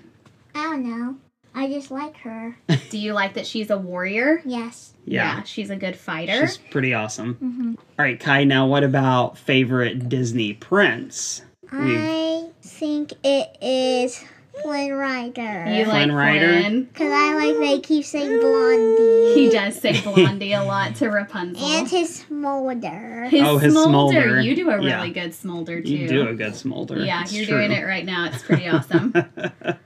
I 0.54 0.62
don't 0.62 0.84
know. 0.88 1.16
I 1.54 1.68
just 1.68 1.90
like 1.90 2.16
her. 2.18 2.56
Do 2.90 2.98
you 2.98 3.12
like 3.12 3.34
that 3.34 3.46
she's 3.46 3.70
a 3.70 3.78
warrior? 3.78 4.42
Yes. 4.44 4.92
Yeah, 5.06 5.42
she's 5.44 5.70
a 5.70 5.76
good 5.76 5.96
fighter. 5.96 6.46
she's 6.46 6.56
pretty 6.58 6.94
awesome. 6.94 7.34
Mm-hmm. 7.34 7.74
All 7.98 8.04
right, 8.04 8.18
Kai, 8.18 8.44
now 8.44 8.66
what 8.66 8.82
about 8.84 9.38
favorite 9.38 10.08
Disney 10.08 10.54
prince? 10.54 11.42
We've- 11.72 11.96
I 11.96 12.48
think 12.62 13.12
it 13.22 13.56
is 13.62 14.22
Flynn 14.62 14.92
Rider. 14.94 15.64
you 15.68 15.84
like 15.84 16.04
Flynn 16.06 16.12
Rider? 16.12 16.60
Flynn? 16.60 16.84
Because 16.84 17.12
I 17.12 17.34
like 17.34 17.58
they 17.58 17.80
keep 17.80 18.04
saying 18.04 18.40
Blondie. 18.40 19.34
He 19.34 19.50
does 19.50 19.78
say 19.80 20.00
Blondie 20.00 20.52
a 20.52 20.62
lot 20.64 20.94
to 20.96 21.08
Rapunzel. 21.08 21.64
And 21.66 21.88
his 21.88 22.16
smolder. 22.20 23.24
his, 23.30 23.42
Oh, 23.42 23.58
his 23.58 23.72
smolder. 23.72 23.90
smolder. 24.22 24.40
You 24.40 24.54
do 24.56 24.70
a 24.70 24.76
really 24.78 24.88
Yeah. 24.88 25.08
good 25.08 25.34
smolder 25.34 25.80
too. 25.82 25.90
You 25.90 26.08
do 26.08 26.28
a 26.28 26.34
good 26.34 26.54
smolder. 26.54 27.04
Yeah, 27.04 27.22
It's 27.22 27.32
you're 27.32 27.46
true. 27.46 27.58
doing 27.58 27.72
it 27.72 27.84
right 27.84 28.04
now. 28.04 28.26
It's 28.26 28.42
pretty 28.42 28.68
awesome. 28.68 29.12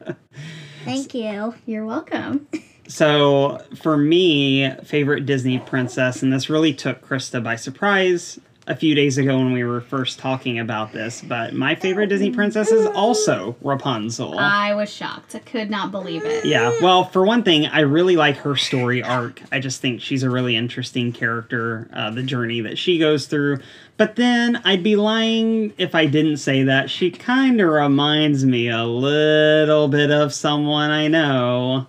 Thank 0.88 1.14
you. 1.14 1.55
you're 1.66 1.87
welcome. 1.87 2.48
So 2.88 3.62
for 3.77 3.98
me, 3.98 4.70
favorite 4.83 5.27
Disney 5.27 5.59
princess, 5.59 6.22
and 6.22 6.33
this 6.33 6.48
really 6.48 6.72
took 6.72 7.07
Christa 7.07 7.44
by 7.44 7.55
surprise 7.57 8.40
a 8.68 8.76
few 8.76 8.94
days 8.94 9.16
ago 9.18 9.37
when 9.38 9.52
we 9.52 9.64
were 9.64 9.81
first 9.81 10.18
talking 10.18 10.59
about 10.59 10.92
this, 10.92 11.22
but 11.22 11.54
my 11.54 11.74
favorite 11.74 12.09
Disney 12.09 12.31
princess 12.31 12.70
is 12.70 12.87
also 12.87 13.57
Rapunzel. 13.62 14.38
I 14.38 14.74
was 14.74 14.92
shocked. 14.92 15.35
I 15.35 15.38
could 15.40 15.70
not 15.70 15.90
believe 15.90 16.24
it. 16.24 16.44
yeah, 16.44 16.72
well, 16.83 17.04
for 17.04 17.24
one 17.24 17.42
thing, 17.42 17.66
I 17.66 17.81
really 17.81 18.16
like 18.16 18.37
her 18.38 18.57
story 18.57 19.02
arc. 19.02 19.40
I 19.50 19.59
just 19.59 19.81
think 19.81 20.02
she's 20.02 20.22
a 20.22 20.31
really 20.31 20.54
interesting 20.54 21.12
character, 21.12 21.88
uh, 21.94 22.11
the 22.11 22.22
journey 22.22 22.61
that 22.61 22.76
she 22.78 22.98
goes 22.98 23.26
through. 23.26 23.59
But 23.96 24.16
then 24.16 24.61
I'd 24.64 24.83
be 24.83 24.96
lying 24.96 25.72
if 25.78 25.94
I 25.94 26.07
didn't 26.07 26.37
say 26.37 26.62
that 26.64 26.90
she 26.90 27.11
kind 27.11 27.61
of 27.61 27.68
reminds 27.70 28.44
me 28.44 28.68
a 28.68 28.85
little 28.85 29.88
bit 29.88 30.11
of 30.11 30.33
someone 30.35 30.90
I 30.90 31.09
know. 31.09 31.87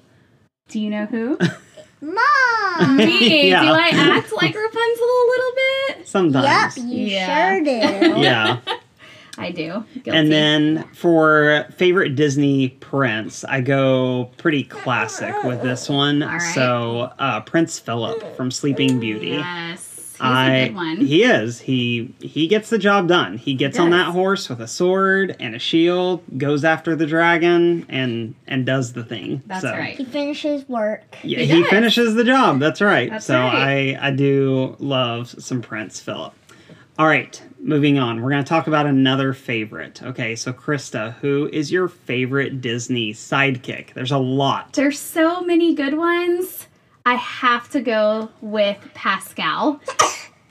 Do 0.70 0.80
you 0.80 0.90
know 0.90 1.06
who? 1.08 1.38
Mom! 2.02 2.96
Me. 2.96 3.20
Yeah. 3.50 3.62
Do 3.64 3.68
I 3.72 3.90
act 3.90 4.32
like 4.32 4.56
Rapunzel 4.56 5.06
a 5.06 5.28
little 5.30 5.49
bit? 5.49 5.49
Sometimes. 6.10 6.78
Yup, 6.78 6.86
you 6.88 7.06
Yeah. 7.06 7.54
sure 7.56 7.64
do. 7.64 8.20
Yeah. 8.22 8.58
I 9.38 9.52
do. 9.52 9.86
Guilty. 9.94 10.12
And 10.12 10.30
then 10.30 10.84
for 10.94 11.66
favorite 11.78 12.16
Disney 12.16 12.70
prince, 12.70 13.46
I 13.46 13.62
go 13.62 14.32
pretty 14.38 14.64
classic 14.66 15.34
with 15.44 15.62
this 15.62 15.88
one. 15.88 16.22
All 16.24 16.30
right. 16.30 16.42
So 16.56 17.14
uh, 17.20 17.40
Prince 17.42 17.80
Philip 17.80 18.36
from 18.36 18.52
Sleeping 18.52 19.00
Beauty. 19.00 19.28
yes, 19.30 19.89
he's 20.20 20.28
I 20.28 20.50
a 20.56 20.68
good 20.68 20.76
one. 20.76 20.98
he 20.98 21.24
is 21.24 21.60
he 21.62 22.14
he 22.20 22.48
gets 22.48 22.70
the 22.70 22.78
job 22.78 23.08
done. 23.08 23.38
He 23.38 23.54
gets 23.54 23.80
on 23.80 23.90
that 23.92 24.08
horse 24.12 24.50
with 24.50 24.62
a 24.62 24.68
sword 24.68 25.36
and 25.40 25.56
a 25.56 25.60
shield, 25.60 26.22
goes 26.38 26.64
after 26.64 26.96
the 26.96 27.06
dragon, 27.06 27.86
and 27.90 28.36
and 28.48 28.66
does 28.66 28.94
the 28.94 29.04
thing. 29.04 29.42
That's 29.48 29.62
So, 29.62 29.72
right. 29.72 29.96
He 29.96 30.06
finishes 30.06 30.68
work. 30.70 31.04
Yeah, 31.24 31.40
He 31.40 31.46
he, 31.46 31.64
finishes 31.64 32.16
the 32.16 32.24
job. 32.24 32.60
That's 32.60 32.82
right. 32.82 33.10
That's 33.10 33.26
so 33.26 33.36
right. 33.40 33.96
I 33.98 34.08
I 34.08 34.12
do 34.12 34.76
love 34.80 35.30
some 35.42 35.62
Prince 35.62 36.00
Philip. 36.00 36.34
All 36.98 37.08
right, 37.08 37.42
moving 37.62 37.98
on. 37.98 38.22
We're 38.22 38.30
going 38.32 38.44
to 38.44 38.50
talk 38.50 38.68
about 38.68 38.86
another 38.86 39.32
favorite. 39.32 40.04
Okay, 40.04 40.36
so 40.36 40.52
Christa, 40.52 41.14
who 41.22 41.50
is 41.54 41.72
your 41.72 41.88
favorite 41.88 42.60
Disney 42.60 43.14
sidekick? 43.14 43.94
There's 43.94 44.12
a 44.12 44.18
lot. 44.18 44.74
There's 44.74 45.00
so 45.00 45.40
many 45.42 45.74
good 45.76 45.94
ones. 45.98 46.68
I 47.10 47.16
have 47.16 47.70
to 47.72 47.82
go 47.82 48.30
with 48.42 48.78
Pascal. 48.94 49.82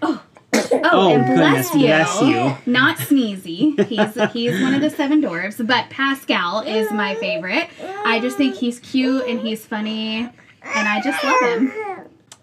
Oh, 0.01 0.23
oh, 0.55 0.81
Oh, 0.85 1.13
and 1.13 1.27
bless 1.37 1.75
you. 1.75 1.87
bless 1.89 2.23
you. 2.23 2.57
Not 2.73 2.99
Sneezy. 2.99 3.85
He's 3.87 4.33
he's 4.33 4.63
one 4.63 4.75
of 4.75 4.81
the 4.81 4.91
seven 4.91 5.21
dwarves, 5.21 5.65
but 5.67 5.91
Pascal 5.91 6.61
is 6.61 6.93
my 6.93 7.17
favorite. 7.17 7.69
I 8.05 8.21
just 8.21 8.37
think 8.37 8.55
he's 8.55 8.79
cute 8.79 9.27
and 9.27 9.41
he's 9.41 9.67
funny, 9.67 10.19
and 10.63 10.89
I 10.89 11.01
just 11.03 11.23
love 11.25 11.41
him. 11.43 11.73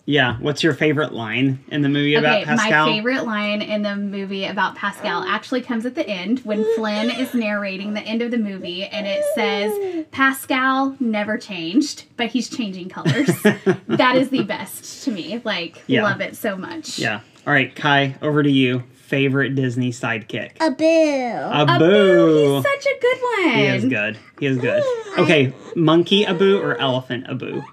Yeah. 0.08 0.38
What's 0.40 0.62
your 0.62 0.74
favorite 0.76 1.14
line 1.14 1.60
in 1.70 1.82
the 1.82 1.90
movie 1.90 2.14
about 2.16 2.36
Okay, 2.42 2.46
Pascal? 2.46 2.86
my 2.88 2.92
favorite 2.94 3.26
line 3.26 3.62
in 3.64 3.82
the 3.82 3.96
movie 3.96 4.46
about 4.46 4.76
Pascal 4.76 5.24
actually 5.24 5.62
comes 5.62 5.86
at 5.86 5.96
the 5.96 6.08
end 6.08 6.40
when 6.40 6.64
Flynn 6.76 7.10
is 7.10 7.34
narrating 7.34 7.94
the 7.96 8.02
end 8.02 8.22
of 8.22 8.30
the 8.30 8.38
movie 8.38 8.84
and 8.84 9.08
it 9.08 9.24
says, 9.34 10.06
Pascal 10.12 10.96
never 11.00 11.38
changed, 11.40 12.06
but 12.18 12.28
he's 12.28 12.50
changing 12.50 12.90
colors. 12.90 13.28
that 13.88 14.16
is 14.16 14.30
the 14.30 14.44
best 14.44 15.04
to 15.06 15.12
me. 15.12 15.42
Like, 15.44 15.82
Yeah. 15.88 16.04
love 16.04 16.22
it 16.22 16.36
so 16.36 16.56
much. 16.56 17.00
Yeah. 17.00 17.22
All 17.48 17.54
right, 17.54 17.76
Kai, 17.76 18.16
over 18.22 18.44
to 18.44 18.50
you. 18.52 18.84
Favorite 18.94 19.54
Disney 19.54 19.92
sidekick? 19.92 20.54
A 20.60 20.72
boo. 20.72 20.84
Abu. 20.84 21.72
Abu, 21.86 22.56
he's 22.56 22.64
such 22.64 22.86
a 22.88 23.00
good 23.00 23.18
one. 23.22 23.54
He 23.56 23.66
is 23.68 23.86
good. 23.86 24.18
He 24.40 24.46
is 24.48 24.58
good. 24.58 24.84
Okay, 25.20 25.54
monkey 25.76 26.26
Abu 26.26 26.58
or 26.60 26.76
elephant 26.80 27.26
Abu? 27.30 27.64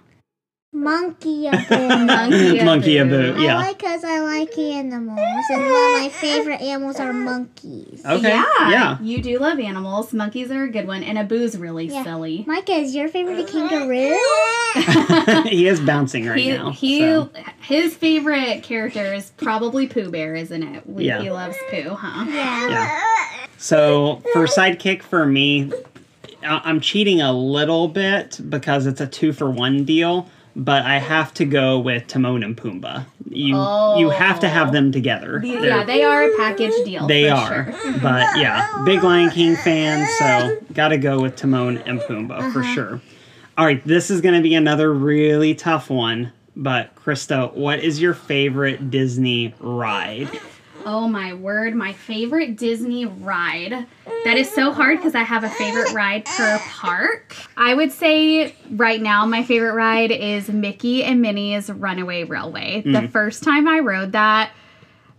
Monkey 0.82 1.46
a. 1.46 1.52
Monkey 1.70 2.58
Abu. 2.58 2.64
Monkey 2.64 2.98
Abu. 2.98 3.34
I 3.34 3.44
Yeah. 3.44 3.56
like 3.56 3.78
because 3.78 4.04
I 4.04 4.20
like 4.20 4.56
animals, 4.58 5.18
and 5.50 5.60
one 5.62 5.70
of 5.70 6.02
my 6.02 6.10
favorite 6.12 6.60
animals 6.60 6.98
are 7.00 7.12
monkeys. 7.12 8.02
Okay. 8.04 8.28
Yeah, 8.28 8.44
Yeah. 8.70 8.98
You 9.00 9.22
do 9.22 9.38
love 9.38 9.58
animals. 9.58 10.12
Monkeys 10.12 10.50
are 10.50 10.64
a 10.64 10.68
good 10.70 10.86
one, 10.86 11.02
and 11.02 11.18
Abu's 11.18 11.56
really 11.56 11.86
Yeah. 11.86 12.04
silly. 12.04 12.44
Micah, 12.46 12.72
is 12.72 12.94
your 12.94 13.08
favorite 13.08 13.40
a 13.40 13.44
kangaroo? 13.44 14.18
he 15.48 15.66
is 15.68 15.80
bouncing 15.80 16.26
right 16.26 16.38
he, 16.38 16.50
now. 16.52 16.70
he 16.70 17.00
so. 17.00 17.30
his 17.60 17.94
favorite 17.94 18.62
character 18.62 19.12
is 19.12 19.30
probably 19.36 19.86
Pooh 19.86 20.10
Bear, 20.10 20.34
isn't 20.34 20.62
it? 20.62 20.86
We, 20.88 21.04
Yeah. 21.06 21.20
He 21.22 21.30
loves 21.30 21.56
Pooh, 21.70 21.90
huh? 21.94 22.24
Yeah. 22.28 22.68
Yeah. 22.70 23.00
So 23.58 24.22
for 24.32 24.46
sidekick 24.46 25.02
for 25.02 25.24
me, 25.26 25.70
I'm 26.42 26.80
cheating 26.80 27.20
a 27.20 27.32
little 27.32 27.86
bit 27.88 28.40
because 28.48 28.86
it's 28.86 29.00
a 29.00 29.06
two 29.06 29.32
for 29.32 29.48
one 29.50 29.84
deal, 29.84 30.28
but 30.54 30.84
I 30.84 30.98
have 30.98 31.32
to 31.34 31.44
go 31.44 31.78
with 31.78 32.06
Timon 32.06 32.42
and 32.42 32.56
Pumbaa. 32.56 33.06
You 33.28 33.56
you 33.98 34.10
have 34.10 34.40
to 34.40 34.48
have 34.48 34.72
them 34.72 34.92
together. 34.92 35.40
The- 35.40 35.48
yeah, 35.48 35.84
they 35.84 36.02
are 36.02 36.24
a 36.24 36.36
package 36.36 36.74
deal. 36.84 37.06
They 37.06 37.28
are, 37.28 37.72
Sure. 37.72 37.92
but 38.02 38.38
yeah, 38.38 38.82
big 38.84 39.02
Lion 39.02 39.30
King 39.30 39.56
fan, 39.56 40.06
so 40.18 40.58
gotta 40.72 40.98
go 40.98 41.20
with 41.20 41.36
Timon 41.36 41.78
and 41.78 42.00
Pumbaa 42.00 42.52
for 42.52 42.60
uh-huh. 42.60 42.74
sure. 42.74 43.00
All 43.56 43.64
right, 43.64 43.84
this 43.86 44.10
is 44.10 44.20
gonna 44.20 44.42
be 44.42 44.54
another 44.54 44.92
really 44.92 45.54
tough 45.54 45.90
one, 45.90 46.32
but 46.56 46.94
Christa, 46.94 47.54
what 47.54 47.80
is 47.80 48.00
your 48.00 48.14
favorite 48.14 48.90
Disney 48.90 49.54
ride? 49.60 50.28
Oh 50.84 51.06
my 51.06 51.32
word, 51.32 51.74
my 51.74 51.92
favorite 51.92 52.56
Disney 52.56 53.06
ride. 53.06 53.86
That 54.24 54.36
is 54.36 54.48
so 54.48 54.72
hard 54.72 54.98
because 54.98 55.16
I 55.16 55.22
have 55.24 55.42
a 55.42 55.50
favorite 55.50 55.92
ride 55.92 56.24
per 56.24 56.58
park. 56.60 57.34
I 57.56 57.74
would 57.74 57.90
say 57.90 58.54
right 58.70 59.02
now 59.02 59.26
my 59.26 59.42
favorite 59.42 59.74
ride 59.74 60.12
is 60.12 60.48
Mickey 60.48 61.02
and 61.02 61.20
Minnie's 61.20 61.68
Runaway 61.68 62.24
Railway. 62.24 62.82
The 62.82 62.90
mm-hmm. 62.90 63.06
first 63.08 63.42
time 63.42 63.66
I 63.66 63.80
rode 63.80 64.12
that, 64.12 64.52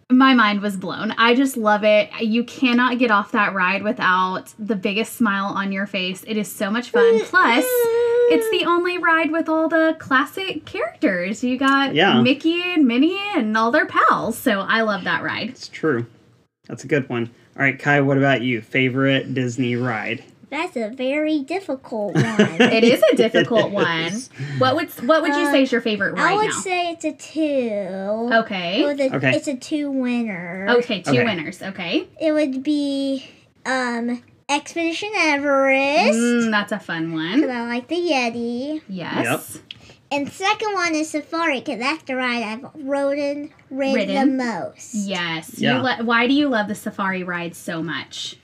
my 0.09 0.33
mind 0.33 0.61
was 0.61 0.77
blown. 0.77 1.11
I 1.17 1.35
just 1.35 1.57
love 1.57 1.83
it. 1.83 2.09
You 2.21 2.45
cannot 2.45 2.97
get 2.97 3.11
off 3.11 3.33
that 3.33 3.53
ride 3.53 3.83
without 3.83 4.53
the 4.57 4.75
biggest 4.75 5.13
smile 5.13 5.45
on 5.45 5.71
your 5.71 5.85
face. 5.85 6.23
It 6.25 6.37
is 6.37 6.49
so 6.49 6.69
much 6.69 6.91
fun. 6.91 7.19
Plus, 7.25 7.65
it's 7.67 8.49
the 8.51 8.65
only 8.65 8.97
ride 8.97 9.31
with 9.31 9.49
all 9.49 9.67
the 9.67 9.97
classic 9.99 10.65
characters. 10.65 11.43
You 11.43 11.57
got 11.57 11.93
Yeah. 11.93 12.21
Mickey 12.21 12.61
and 12.61 12.87
Minnie 12.87 13.19
and 13.35 13.57
all 13.57 13.71
their 13.71 13.85
pals. 13.85 14.37
So 14.37 14.61
I 14.61 14.81
love 14.81 15.03
that 15.03 15.23
ride. 15.23 15.49
It's 15.49 15.67
true. 15.67 16.05
That's 16.67 16.85
a 16.85 16.87
good 16.87 17.09
one. 17.09 17.29
All 17.55 17.61
right, 17.63 17.77
Kai, 17.77 18.01
what 18.01 18.17
about 18.17 18.41
you? 18.41 18.61
Favorite 18.61 19.33
Disney 19.33 19.75
ride? 19.75 20.23
That's 20.49 20.75
a 20.75 20.89
very 20.89 21.39
difficult 21.41 22.13
one. 22.15 22.25
It 22.61 22.83
is 22.83 23.01
a 23.11 23.15
difficult 23.15 23.71
one. 23.71 24.11
What 24.59 24.75
would 24.75 24.89
what 25.07 25.21
would 25.23 25.35
you 25.35 25.45
say 25.51 25.63
is 25.63 25.71
your 25.71 25.81
favorite 25.81 26.17
I 26.19 26.35
would 26.35 26.45
now? 26.49 26.51
say 26.59 26.91
it's 26.91 27.05
a 27.05 27.11
two. 27.13 28.29
Okay. 28.43 28.81
It 28.81 28.85
was 28.85 28.99
a- 28.99 29.15
Okay. 29.15 29.35
It's 29.35 29.47
a 29.47 29.55
two 29.55 29.89
winner. 29.91 30.67
Okay, 30.77 31.01
two 31.01 31.11
Okay. 31.11 31.23
winners. 31.23 31.61
Okay. 31.61 32.07
It 32.21 32.31
would 32.33 32.61
be 32.63 33.25
um 33.65 34.21
Expedition 34.49 35.09
Everest. 35.17 36.13
Mm, 36.19 36.51
that's 36.51 36.71
a 36.71 36.79
fun 36.79 37.11
Because 37.15 37.41
one. 37.47 37.49
I 37.51 37.65
like 37.67 37.87
the 37.87 37.95
Yeti. 37.95 38.81
Yes. 38.89 39.57
And 40.13 40.31
second 40.31 40.73
one 40.73 40.93
is 40.93 41.09
Safari 41.09 41.59
because 41.59 41.79
that's 41.79 42.03
the 42.03 42.15
ride 42.15 42.43
I've 42.43 42.65
ridden, 42.85 43.51
rid 43.71 43.95
Ridden? 43.95 44.37
the 44.37 44.43
most. 44.43 44.93
Yes. 44.93 45.59
Yeah. 45.59 45.97
You 45.97 46.05
why 46.05 46.27
do 46.27 46.33
you 46.33 46.49
love 46.49 46.67
the 46.67 46.75
safari 46.75 47.23
ride 47.23 47.55
so 47.55 47.81
much? 47.81 48.37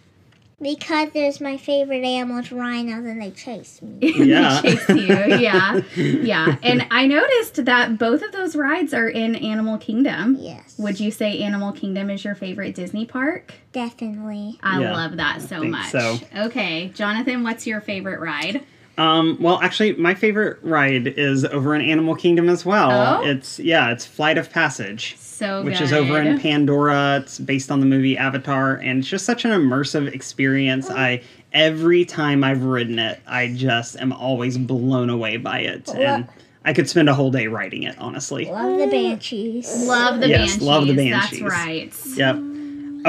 Because 0.61 1.09
there's 1.13 1.39
my 1.39 1.55
favorite 1.55 2.03
animals, 2.03 2.51
rhinos, 2.51 3.05
and 3.05 3.21
they 3.21 3.31
chase 3.31 3.81
me. 3.81 3.97
Yeah. 4.25 4.59
They 4.61 4.75
chase 4.75 4.89
you. 4.89 5.37
Yeah. 5.37 5.79
Yeah. 5.95 6.57
And 6.63 6.85
I 6.91 7.05
noticed 7.07 7.63
that 7.65 7.97
both 7.97 8.23
of 8.23 8.31
those 8.33 8.55
rides 8.57 8.93
are 8.93 9.07
in 9.07 9.35
Animal 9.35 9.77
Kingdom. 9.77 10.37
Yes. 10.39 10.75
Would 10.79 10.99
you 10.99 11.11
say 11.11 11.39
Animal 11.43 11.71
Kingdom 11.71 12.09
is 12.09 12.25
your 12.25 12.35
favorite 12.35 12.75
Disney 12.75 13.05
park? 13.05 13.53
Definitely. 13.71 14.59
I 14.63 14.81
Yeah, 14.81 14.91
love 14.93 15.15
that 15.17 15.41
so 15.41 15.61
think 15.61 15.71
much. 15.71 15.91
so. 15.91 16.17
Okay, 16.35 16.89
Jonathan, 16.95 17.43
what's 17.43 17.65
your 17.67 17.79
favorite 17.79 18.19
ride? 18.19 18.65
Um, 18.99 19.37
well, 19.39 19.59
actually, 19.61 19.93
my 19.93 20.13
favorite 20.13 20.59
ride 20.61 21.07
is 21.07 21.45
over 21.45 21.73
in 21.73 21.81
Animal 21.81 22.15
Kingdom 22.15 22.49
as 22.49 22.65
well. 22.65 23.21
Oh? 23.21 23.25
It's 23.25 23.57
yeah, 23.59 23.91
it's 23.91 24.05
Flight 24.05 24.37
of 24.37 24.51
Passage, 24.51 25.15
So 25.17 25.63
which 25.63 25.75
good. 25.77 25.83
is 25.85 25.93
over 25.93 26.19
in 26.21 26.37
Pandora. 26.39 27.19
It's 27.21 27.39
based 27.39 27.71
on 27.71 27.79
the 27.79 27.85
movie 27.85 28.17
Avatar, 28.17 28.75
and 28.75 28.99
it's 28.99 29.07
just 29.07 29.25
such 29.25 29.45
an 29.45 29.51
immersive 29.51 30.13
experience. 30.13 30.89
I 30.89 31.21
every 31.53 32.03
time 32.03 32.43
I've 32.43 32.63
ridden 32.63 32.99
it, 32.99 33.21
I 33.25 33.53
just 33.53 33.95
am 33.97 34.11
always 34.11 34.57
blown 34.57 35.09
away 35.09 35.37
by 35.37 35.59
it, 35.61 35.87
and 35.95 36.27
I 36.65 36.73
could 36.73 36.89
spend 36.89 37.07
a 37.07 37.13
whole 37.13 37.31
day 37.31 37.47
riding 37.47 37.83
it. 37.83 37.95
Honestly. 37.99 38.45
Love 38.51 38.79
the 38.79 38.87
banshees. 38.87 39.87
Love 39.87 40.19
the 40.19 40.27
Yes, 40.27 40.39
banshees. 40.51 40.61
love 40.61 40.87
the 40.87 40.95
banshees. 40.95 41.39
That's 41.39 41.51
right. 41.51 41.93
Yep. 42.17 42.35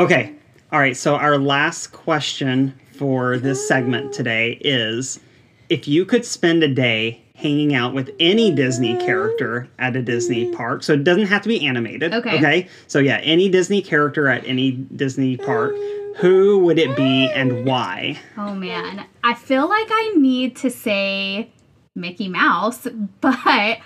Okay. 0.04 0.34
All 0.70 0.78
right. 0.78 0.96
So 0.96 1.16
our 1.16 1.36
last 1.36 1.88
question 1.88 2.78
for 2.92 3.38
this 3.38 3.66
segment 3.66 4.12
today 4.12 4.52
is 4.60 5.18
if 5.70 5.86
you 5.88 6.04
could 6.04 6.26
spend 6.26 6.62
a 6.62 6.68
day 6.68 7.22
hanging 7.36 7.74
out 7.74 7.94
with 7.94 8.10
any 8.20 8.50
Disney 8.50 8.94
mm-hmm. 8.94 9.06
character 9.06 9.68
at 9.78 9.96
a 9.96 10.02
Disney 10.02 10.44
mm-hmm. 10.44 10.56
park, 10.56 10.82
so 10.82 10.92
it 10.92 11.04
doesn't 11.04 11.26
have 11.26 11.40
to 11.42 11.48
be 11.48 11.66
animated. 11.66 12.12
Okay. 12.12 12.36
Okay. 12.36 12.68
So 12.86 12.98
yeah, 12.98 13.18
any 13.18 13.48
Disney 13.48 13.80
character 13.80 14.28
at 14.28 14.44
any 14.46 14.72
Disney 14.72 15.38
park, 15.38 15.72
mm-hmm. 15.72 16.20
who 16.20 16.58
would 16.58 16.78
it 16.78 16.94
be 16.96 17.30
and 17.30 17.64
why? 17.64 18.18
Oh 18.36 18.54
man, 18.54 19.06
I 19.24 19.34
feel 19.34 19.68
like 19.68 19.88
I 19.90 20.12
need 20.16 20.56
to 20.56 20.70
say 20.70 21.50
Mickey 21.94 22.28
Mouse, 22.28 22.86
but 23.20 23.78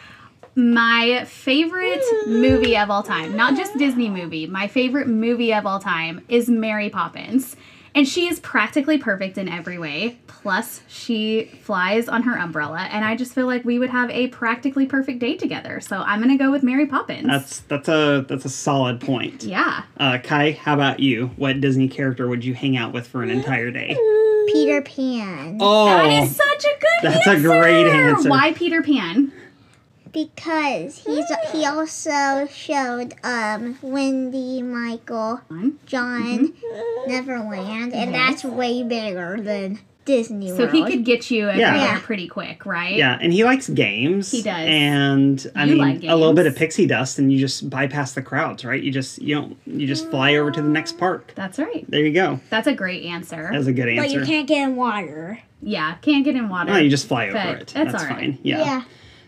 my 0.57 1.25
favorite 1.27 2.05
movie 2.27 2.77
of 2.77 2.91
all 2.91 3.03
time, 3.03 3.37
not 3.37 3.57
just 3.57 3.77
Disney 3.77 4.09
movie, 4.09 4.47
my 4.47 4.69
favorite 4.69 5.07
movie 5.07 5.53
of 5.53 5.67
all 5.67 5.81
time 5.81 6.25
is 6.29 6.49
Mary 6.49 6.89
Poppins. 6.89 7.57
And 7.97 8.09
she 8.09 8.27
is 8.27 8.41
practically 8.41 8.99
perfect 8.99 9.39
in 9.39 9.49
every 9.49 9.79
way. 9.79 10.19
Plus, 10.27 10.83
she 10.89 11.45
flies 11.63 12.09
on 12.09 12.23
her 12.25 12.37
umbrella, 12.37 12.89
and 12.91 13.05
I 13.05 13.17
just 13.17 13.33
feel 13.35 13.47
like 13.47 13.65
we 13.65 13.79
would 13.79 13.91
have 13.91 14.11
a 14.11 14.29
practically 14.29 14.85
perfect 14.85 15.21
day 15.21 15.37
together. 15.37 15.81
So 15.81 15.99
I'm 15.99 16.21
gonna 16.21 16.37
go 16.37 16.51
with 16.51 16.63
Mary 16.63 16.87
Poppins. 16.87 17.27
That's 17.27 17.61
that's 17.61 17.89
a 17.89 18.25
that's 18.29 18.45
a 18.45 18.49
solid 18.51 19.01
point. 19.01 19.45
yeah. 19.45 19.85
Uh, 19.97 20.19
Kai, 20.23 20.53
how 20.53 20.75
about 20.75 20.99
you? 21.01 21.29
What 21.37 21.61
Disney 21.61 21.89
character 21.89 22.27
would 22.29 22.45
you 22.45 22.53
hang 22.55 22.77
out 22.77 22.93
with 22.93 23.07
for 23.07 23.23
an 23.23 23.31
entire 23.31 23.71
day? 23.71 23.97
Peter 24.53 24.83
Pan. 24.83 25.59
Oh, 25.61 25.87
That 25.87 26.11
is 26.11 26.37
such 26.37 26.65
a 26.65 26.79
good 26.81 27.13
That's 27.13 27.27
a 27.27 27.41
great 27.41 27.87
answer. 27.87 28.29
Why 28.29 28.53
Peter 28.53 28.83
Pan? 28.83 29.33
Because 30.15 30.99
he's 31.05 31.27
he 31.53 31.67
also 31.67 32.47
showed 32.51 33.15
um 33.25 33.79
Wendy, 33.83 34.63
Michael, 34.63 35.41
John, 35.87 36.55
Neverland, 37.09 37.93
and 37.93 38.15
that's 38.15 38.45
way 38.45 38.83
bigger 38.83 39.39
than 39.41 39.81
Disney 40.05 40.53
World. 40.53 40.59
So 40.59 40.67
he 40.69 40.85
could 40.85 41.05
get 41.05 41.31
you 41.31 41.49
everywhere 41.49 41.71
Yeah. 41.71 41.99
pretty 42.03 42.29
quick, 42.29 42.65
right? 42.67 42.95
Yeah, 42.95 43.19
and 43.21 43.33
he 43.33 43.43
likes 43.43 43.69
games. 43.69 44.31
He 44.31 44.43
does. 44.43 44.69
And 44.69 45.51
I 45.57 45.65
You 45.65 45.71
mean 45.77 45.79
like 45.79 46.03
a 46.05 46.15
little 46.15 46.35
bit 46.35 46.47
of 46.47 46.53
games. 46.53 46.59
pixie 46.59 46.87
dust 46.87 47.19
and 47.19 47.33
you 47.33 47.39
just 47.39 47.69
bypass 47.69 48.13
the 48.13 48.23
crowds, 48.23 48.65
right? 48.65 48.83
You 48.83 48.91
just 48.93 49.21
you 49.21 49.35
don't 49.35 49.57
you 49.67 49.87
just 49.87 50.09
fly 50.11 50.37
over 50.37 50.51
to 50.51 50.63
the 50.63 50.69
next 50.69 50.97
park. 50.99 51.33
That's 51.35 51.59
right. 51.59 51.85
There 51.91 52.01
you 52.05 52.13
go. 52.13 52.39
That's 52.51 52.67
a 52.67 52.75
great 52.75 53.05
answer. 53.05 53.49
That's 53.53 53.67
a 53.67 53.73
good 53.73 53.89
answer. 53.89 54.03
but 54.03 54.11
you 54.11 54.25
can't 54.25 54.47
get 54.47 54.63
in 54.63 54.77
water. 54.77 55.41
yeah, 55.63 55.95
can't 56.03 56.25
get 56.25 56.37
in 56.37 56.49
water. 56.49 56.71
no, 56.71 56.79
you 56.79 56.91
just 56.91 57.09
fly 57.09 57.25
over 57.29 57.33
But 57.35 57.49
it. 57.63 57.73
that's 57.75 57.93
That's 57.93 58.05
all 58.05 58.11
right. 58.11 58.19
fine. 58.19 58.39
Yeah. 58.43 58.83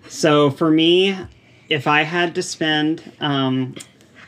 So 0.08 0.50
for 0.50 0.70
me, 0.70 1.16
if 1.68 1.86
I 1.86 2.02
had 2.02 2.34
to 2.36 2.42
spend 2.42 3.12
um 3.20 3.74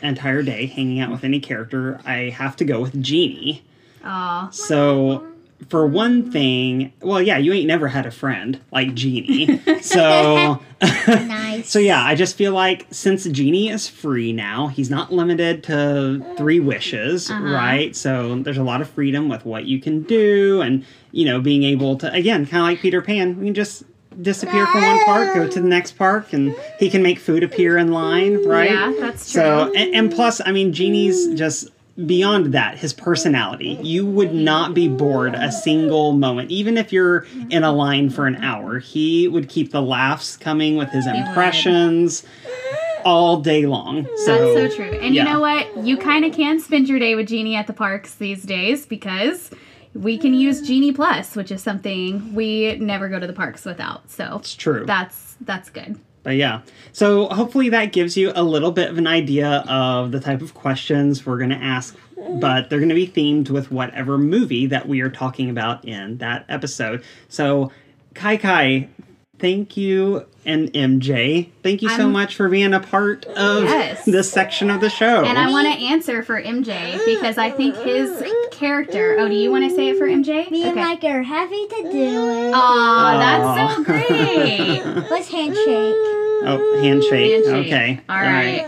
an 0.03 0.11
entire 0.11 0.43
day 0.43 0.67
hanging 0.67 1.01
out 1.01 1.11
with 1.11 1.25
any 1.25 1.41
character, 1.41 2.01
I 2.05 2.31
have 2.31 2.57
to 2.57 2.65
go 2.65 2.81
with 2.81 3.01
Genie. 3.03 3.65
Aw. 4.05 4.49
So 4.51 5.27
for 5.69 5.89
one 5.89 6.31
thing, 6.31 6.93
well, 7.01 7.21
yeah, 7.21 7.37
you 7.37 7.53
ain't 7.53 7.67
never 7.67 7.89
had 7.89 8.07
a 8.07 8.13
friend 8.13 8.61
like 8.71 8.95
Genie. 8.95 9.59
so 9.83 10.63
Nice. 11.09 11.69
So 11.69 11.81
yeah, 11.81 12.05
I 12.05 12.15
just 12.15 12.37
feel 12.37 12.53
like 12.53 12.87
since 12.93 13.25
Genie 13.25 13.69
is 13.69 13.89
free 13.89 14.33
now, 14.33 14.69
he's 14.69 14.89
not 14.89 15.13
limited 15.13 15.65
to 15.65 16.25
three 16.37 16.61
wishes, 16.61 17.29
Uh-huh. 17.29 17.43
right? 17.53 17.97
So 17.97 18.39
there's 18.39 18.59
a 18.59 18.63
lot 18.63 18.81
of 18.81 18.89
freedom 18.89 19.29
with 19.29 19.45
what 19.45 19.65
you 19.65 19.81
can 19.81 20.03
do, 20.05 20.61
and 20.61 20.85
you 21.11 21.25
know, 21.25 21.41
being 21.41 21.65
able 21.65 21.97
to 21.99 22.13
again, 22.13 22.47
kind 22.47 22.63
of 22.63 22.69
like 22.69 22.79
Peter 22.81 23.03
Pan, 23.03 23.37
we 23.41 23.47
can 23.47 23.55
just 23.55 23.83
disappear 24.21 24.67
from 24.67 24.83
one 24.83 25.05
park, 25.05 25.35
go 25.35 25.49
to 25.49 25.61
the 25.61 25.69
next 25.69 25.93
park, 25.93 26.33
and 26.33 26.55
he 26.79 26.91
can 26.91 27.03
make 27.03 27.19
food 27.19 27.43
appear 27.43 27.79
in 27.79 27.93
line, 27.93 28.45
right? 28.47 28.71
Yeah, 28.71 28.93
that's 28.99 29.31
true. 29.31 29.43
So, 29.43 29.73
and, 29.75 29.95
and 29.95 30.13
plus, 30.13 30.41
I 30.45 30.53
mean, 30.53 30.73
Genie's 30.73 31.35
just 31.35 31.71
beyond 32.07 32.53
that, 32.55 32.79
his 32.79 32.93
personality. 32.93 33.79
You 33.83 34.07
would 34.07 34.33
not 34.33 34.75
be 34.75 34.89
bored 34.89 35.35
a 35.35 35.51
single 35.51 36.13
moment, 36.13 36.51
even 36.51 36.77
if 36.77 36.93
you're 36.93 37.27
in 37.51 37.65
a 37.65 37.73
line 37.73 38.11
for 38.11 38.27
an 38.27 38.37
hour. 38.37 38.79
He 38.79 39.29
would 39.29 39.49
keep 39.49 39.73
the 39.73 39.83
laughs 39.83 40.37
coming 40.37 40.77
with 40.77 40.91
his 40.91 41.07
impressions 41.07 42.25
all 43.05 43.41
day 43.41 43.67
long. 43.67 44.07
So, 44.25 44.55
That's 44.55 44.75
so 44.75 44.77
true. 44.77 44.99
And 44.99 45.15
yeah. 45.15 45.25
you 45.25 45.31
know 45.31 45.41
what? 45.41 45.77
You 45.79 45.97
kind 45.97 46.25
of 46.25 46.33
can 46.33 46.61
spend 46.61 46.89
your 46.89 46.99
day 46.99 47.15
with 47.15 47.29
Genie 47.29 47.57
at 47.57 47.67
the 47.67 47.73
parks 47.73 48.15
these 48.15 48.43
days 48.43 48.87
because 48.87 49.51
we 50.01 50.19
can 50.19 50.35
use 50.35 50.63
Genie 50.63 50.93
Plus, 50.93 51.35
which 51.37 51.51
is 51.51 51.63
something 51.63 52.35
we 52.35 52.77
never 52.77 53.09
go 53.09 53.19
to 53.19 53.27
the 53.27 53.33
parks 53.33 53.65
without. 53.65 54.11
So 54.11 54.37
It's 54.41 54.55
true. 54.55 54.85
that's 54.87 55.37
that's 55.41 55.71
good. 55.71 55.99
But 56.25 56.37
yeah, 56.37 56.61
so 56.93 57.27
hopefully 57.29 57.69
that 57.71 57.87
gives 57.93 58.17
you 58.17 58.33
a 58.35 58.43
little 58.43 58.73
bit 58.73 58.91
of 58.91 58.99
an 58.99 59.07
idea 59.07 59.65
of 59.69 60.13
the 60.13 60.21
type 60.21 60.43
of 60.43 60.53
questions 60.53 61.25
we're 61.25 61.39
going 61.39 61.51
to 61.51 61.57
ask, 61.57 61.97
but 62.41 62.69
they're 62.69 62.81
going 62.81 62.91
to 62.91 62.95
be 62.95 63.07
themed 63.09 63.49
with 63.51 63.71
whatever 63.71 64.19
movie 64.19 64.67
that 64.67 64.87
we 64.89 65.01
are 65.01 65.09
talking 65.09 65.49
about 65.49 65.85
in 65.87 66.19
that 66.19 66.45
episode. 66.49 67.03
So, 67.29 67.73
Kai 68.15 68.37
Kai, 68.37 68.89
thank 69.39 69.77
you, 69.77 70.25
and 70.45 70.73
MJ, 70.73 71.49
thank 71.63 71.83
you 71.83 71.89
so 71.91 72.03
I'm- 72.03 72.13
much 72.13 72.35
for 72.37 72.49
being 72.49 72.73
a 72.75 72.81
part 72.81 73.25
of 73.27 73.65
Yes. 73.65 74.05
this 74.05 74.31
section 74.31 74.71
of 74.71 74.81
the 74.81 74.91
show. 74.91 75.25
And 75.25 75.39
I 75.39 75.51
want 75.51 75.67
to 75.67 75.85
answer 75.85 76.23
for 76.23 76.41
MJ 76.41 76.99
because 77.05 77.39
I 77.39 77.51
think 77.51 77.77
his 77.77 78.23
character. 78.51 79.17
Oh, 79.19 79.29
do 79.29 79.35
you 79.35 79.51
want 79.51 79.69
to 79.69 79.75
say 79.75 79.89
it 79.91 79.99
for 79.99 80.07
MJ? 80.07 80.51
Me 80.51 80.65
and 80.65 80.77
Mike 80.77 81.05
are 81.05 81.23
happy 81.23 81.67
to 81.69 81.83
do 81.91 82.29
it. 82.49 82.53
Aw, 82.55 83.19
that's 83.19 83.77
so 83.77 83.85
great. 83.85 84.83
Let's 85.11 85.29
handshake. 85.31 85.95
oh, 86.45 86.79
handshake. 86.83 87.33
Handshake. 87.45 87.67
Okay. 87.67 88.01
All 88.09 88.17
right. 88.17 88.67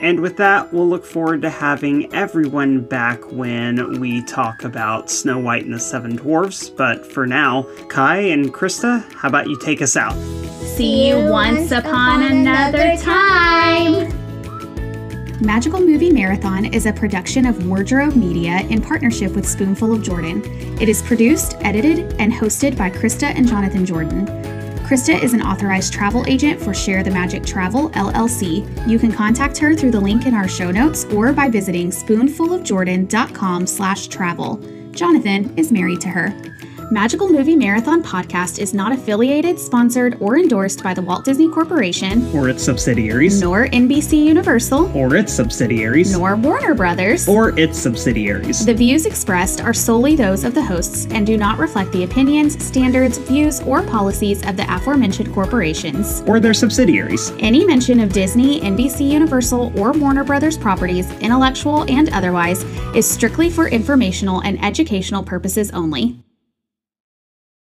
And 0.00 0.20
with 0.20 0.38
that, 0.38 0.72
we'll 0.72 0.88
look 0.88 1.04
forward 1.04 1.42
to 1.42 1.50
having 1.50 2.12
everyone 2.14 2.80
back 2.80 3.30
when 3.32 4.00
we 4.00 4.22
talk 4.24 4.64
about 4.64 5.10
Snow 5.10 5.38
White 5.38 5.64
and 5.64 5.74
the 5.74 5.78
Seven 5.78 6.16
Dwarfs. 6.16 6.70
But 6.70 7.04
for 7.04 7.26
now, 7.26 7.66
Kai 7.88 8.16
and 8.16 8.52
Christa, 8.52 9.04
how 9.12 9.28
about 9.28 9.48
you 9.48 9.58
take 9.58 9.82
us 9.82 9.96
out? 9.96 10.14
See 10.62 11.08
you 11.08 11.28
once 11.28 11.70
upon 11.70 12.22
another 12.22 12.96
time. 12.96 14.08
Magical 15.42 15.80
Movie 15.80 16.10
Marathon 16.10 16.66
is 16.66 16.86
a 16.86 16.92
production 16.92 17.44
of 17.44 17.66
Wardrobe 17.66 18.16
Media 18.16 18.60
in 18.68 18.80
partnership 18.80 19.32
with 19.32 19.46
Spoonful 19.48 19.94
of 19.94 20.02
Jordan. 20.02 20.42
It 20.80 20.88
is 20.88 21.02
produced, 21.02 21.56
edited, 21.60 22.14
and 22.18 22.32
hosted 22.32 22.76
by 22.76 22.90
Christa 22.90 23.34
and 23.34 23.46
Jonathan 23.46 23.84
Jordan. 23.84 24.26
Christa 24.90 25.22
is 25.22 25.34
an 25.34 25.42
authorized 25.42 25.92
travel 25.92 26.24
agent 26.26 26.60
for 26.60 26.74
Share 26.74 27.04
the 27.04 27.12
Magic 27.12 27.46
Travel 27.46 27.90
LLC. 27.90 28.66
You 28.88 28.98
can 28.98 29.12
contact 29.12 29.56
her 29.58 29.72
through 29.72 29.92
the 29.92 30.00
link 30.00 30.26
in 30.26 30.34
our 30.34 30.48
show 30.48 30.72
notes 30.72 31.04
or 31.04 31.32
by 31.32 31.48
visiting 31.48 31.90
spoonfulofjordan.com/travel. 31.90 34.60
Jonathan 34.90 35.54
is 35.56 35.70
married 35.70 36.00
to 36.00 36.08
her. 36.08 36.34
Magical 36.92 37.28
Movie 37.28 37.54
Marathon 37.54 38.02
podcast 38.02 38.58
is 38.58 38.74
not 38.74 38.90
affiliated, 38.90 39.60
sponsored, 39.60 40.16
or 40.18 40.36
endorsed 40.36 40.82
by 40.82 40.92
the 40.92 41.00
Walt 41.00 41.24
Disney 41.24 41.48
Corporation, 41.48 42.28
Or 42.34 42.48
its 42.48 42.64
subsidiaries. 42.64 43.40
nor 43.40 43.68
NBC 43.68 44.24
Universal, 44.26 44.90
Or 44.92 45.14
its 45.14 45.32
subsidiaries. 45.32 46.10
nor 46.10 46.34
Warner 46.34 46.74
Brothers. 46.74 47.28
Or 47.28 47.56
its 47.56 47.78
subsidiaries. 47.78 48.66
The 48.66 48.74
views 48.74 49.06
expressed 49.06 49.60
are 49.60 49.72
solely 49.72 50.16
those 50.16 50.42
of 50.42 50.52
the 50.52 50.62
hosts 50.64 51.06
and 51.12 51.24
do 51.24 51.36
not 51.36 51.60
reflect 51.60 51.92
the 51.92 52.02
opinions, 52.02 52.60
standards, 52.64 53.18
views, 53.18 53.60
or 53.60 53.82
policies 53.82 54.44
of 54.44 54.56
the 54.56 54.64
aforementioned 54.74 55.32
corporations. 55.32 56.24
Or 56.26 56.40
their 56.40 56.54
subsidiaries. 56.54 57.32
Any 57.38 57.64
mention 57.64 58.00
of 58.00 58.12
Disney, 58.12 58.60
NBC 58.62 59.08
Universal, 59.12 59.72
or 59.78 59.92
Warner 59.92 60.24
Brothers 60.24 60.58
properties, 60.58 61.08
intellectual 61.20 61.84
and 61.88 62.08
otherwise, 62.08 62.64
is 62.96 63.08
strictly 63.08 63.48
for 63.48 63.68
informational 63.68 64.40
and 64.40 64.60
educational 64.64 65.22
purposes 65.22 65.70
only. 65.70 66.20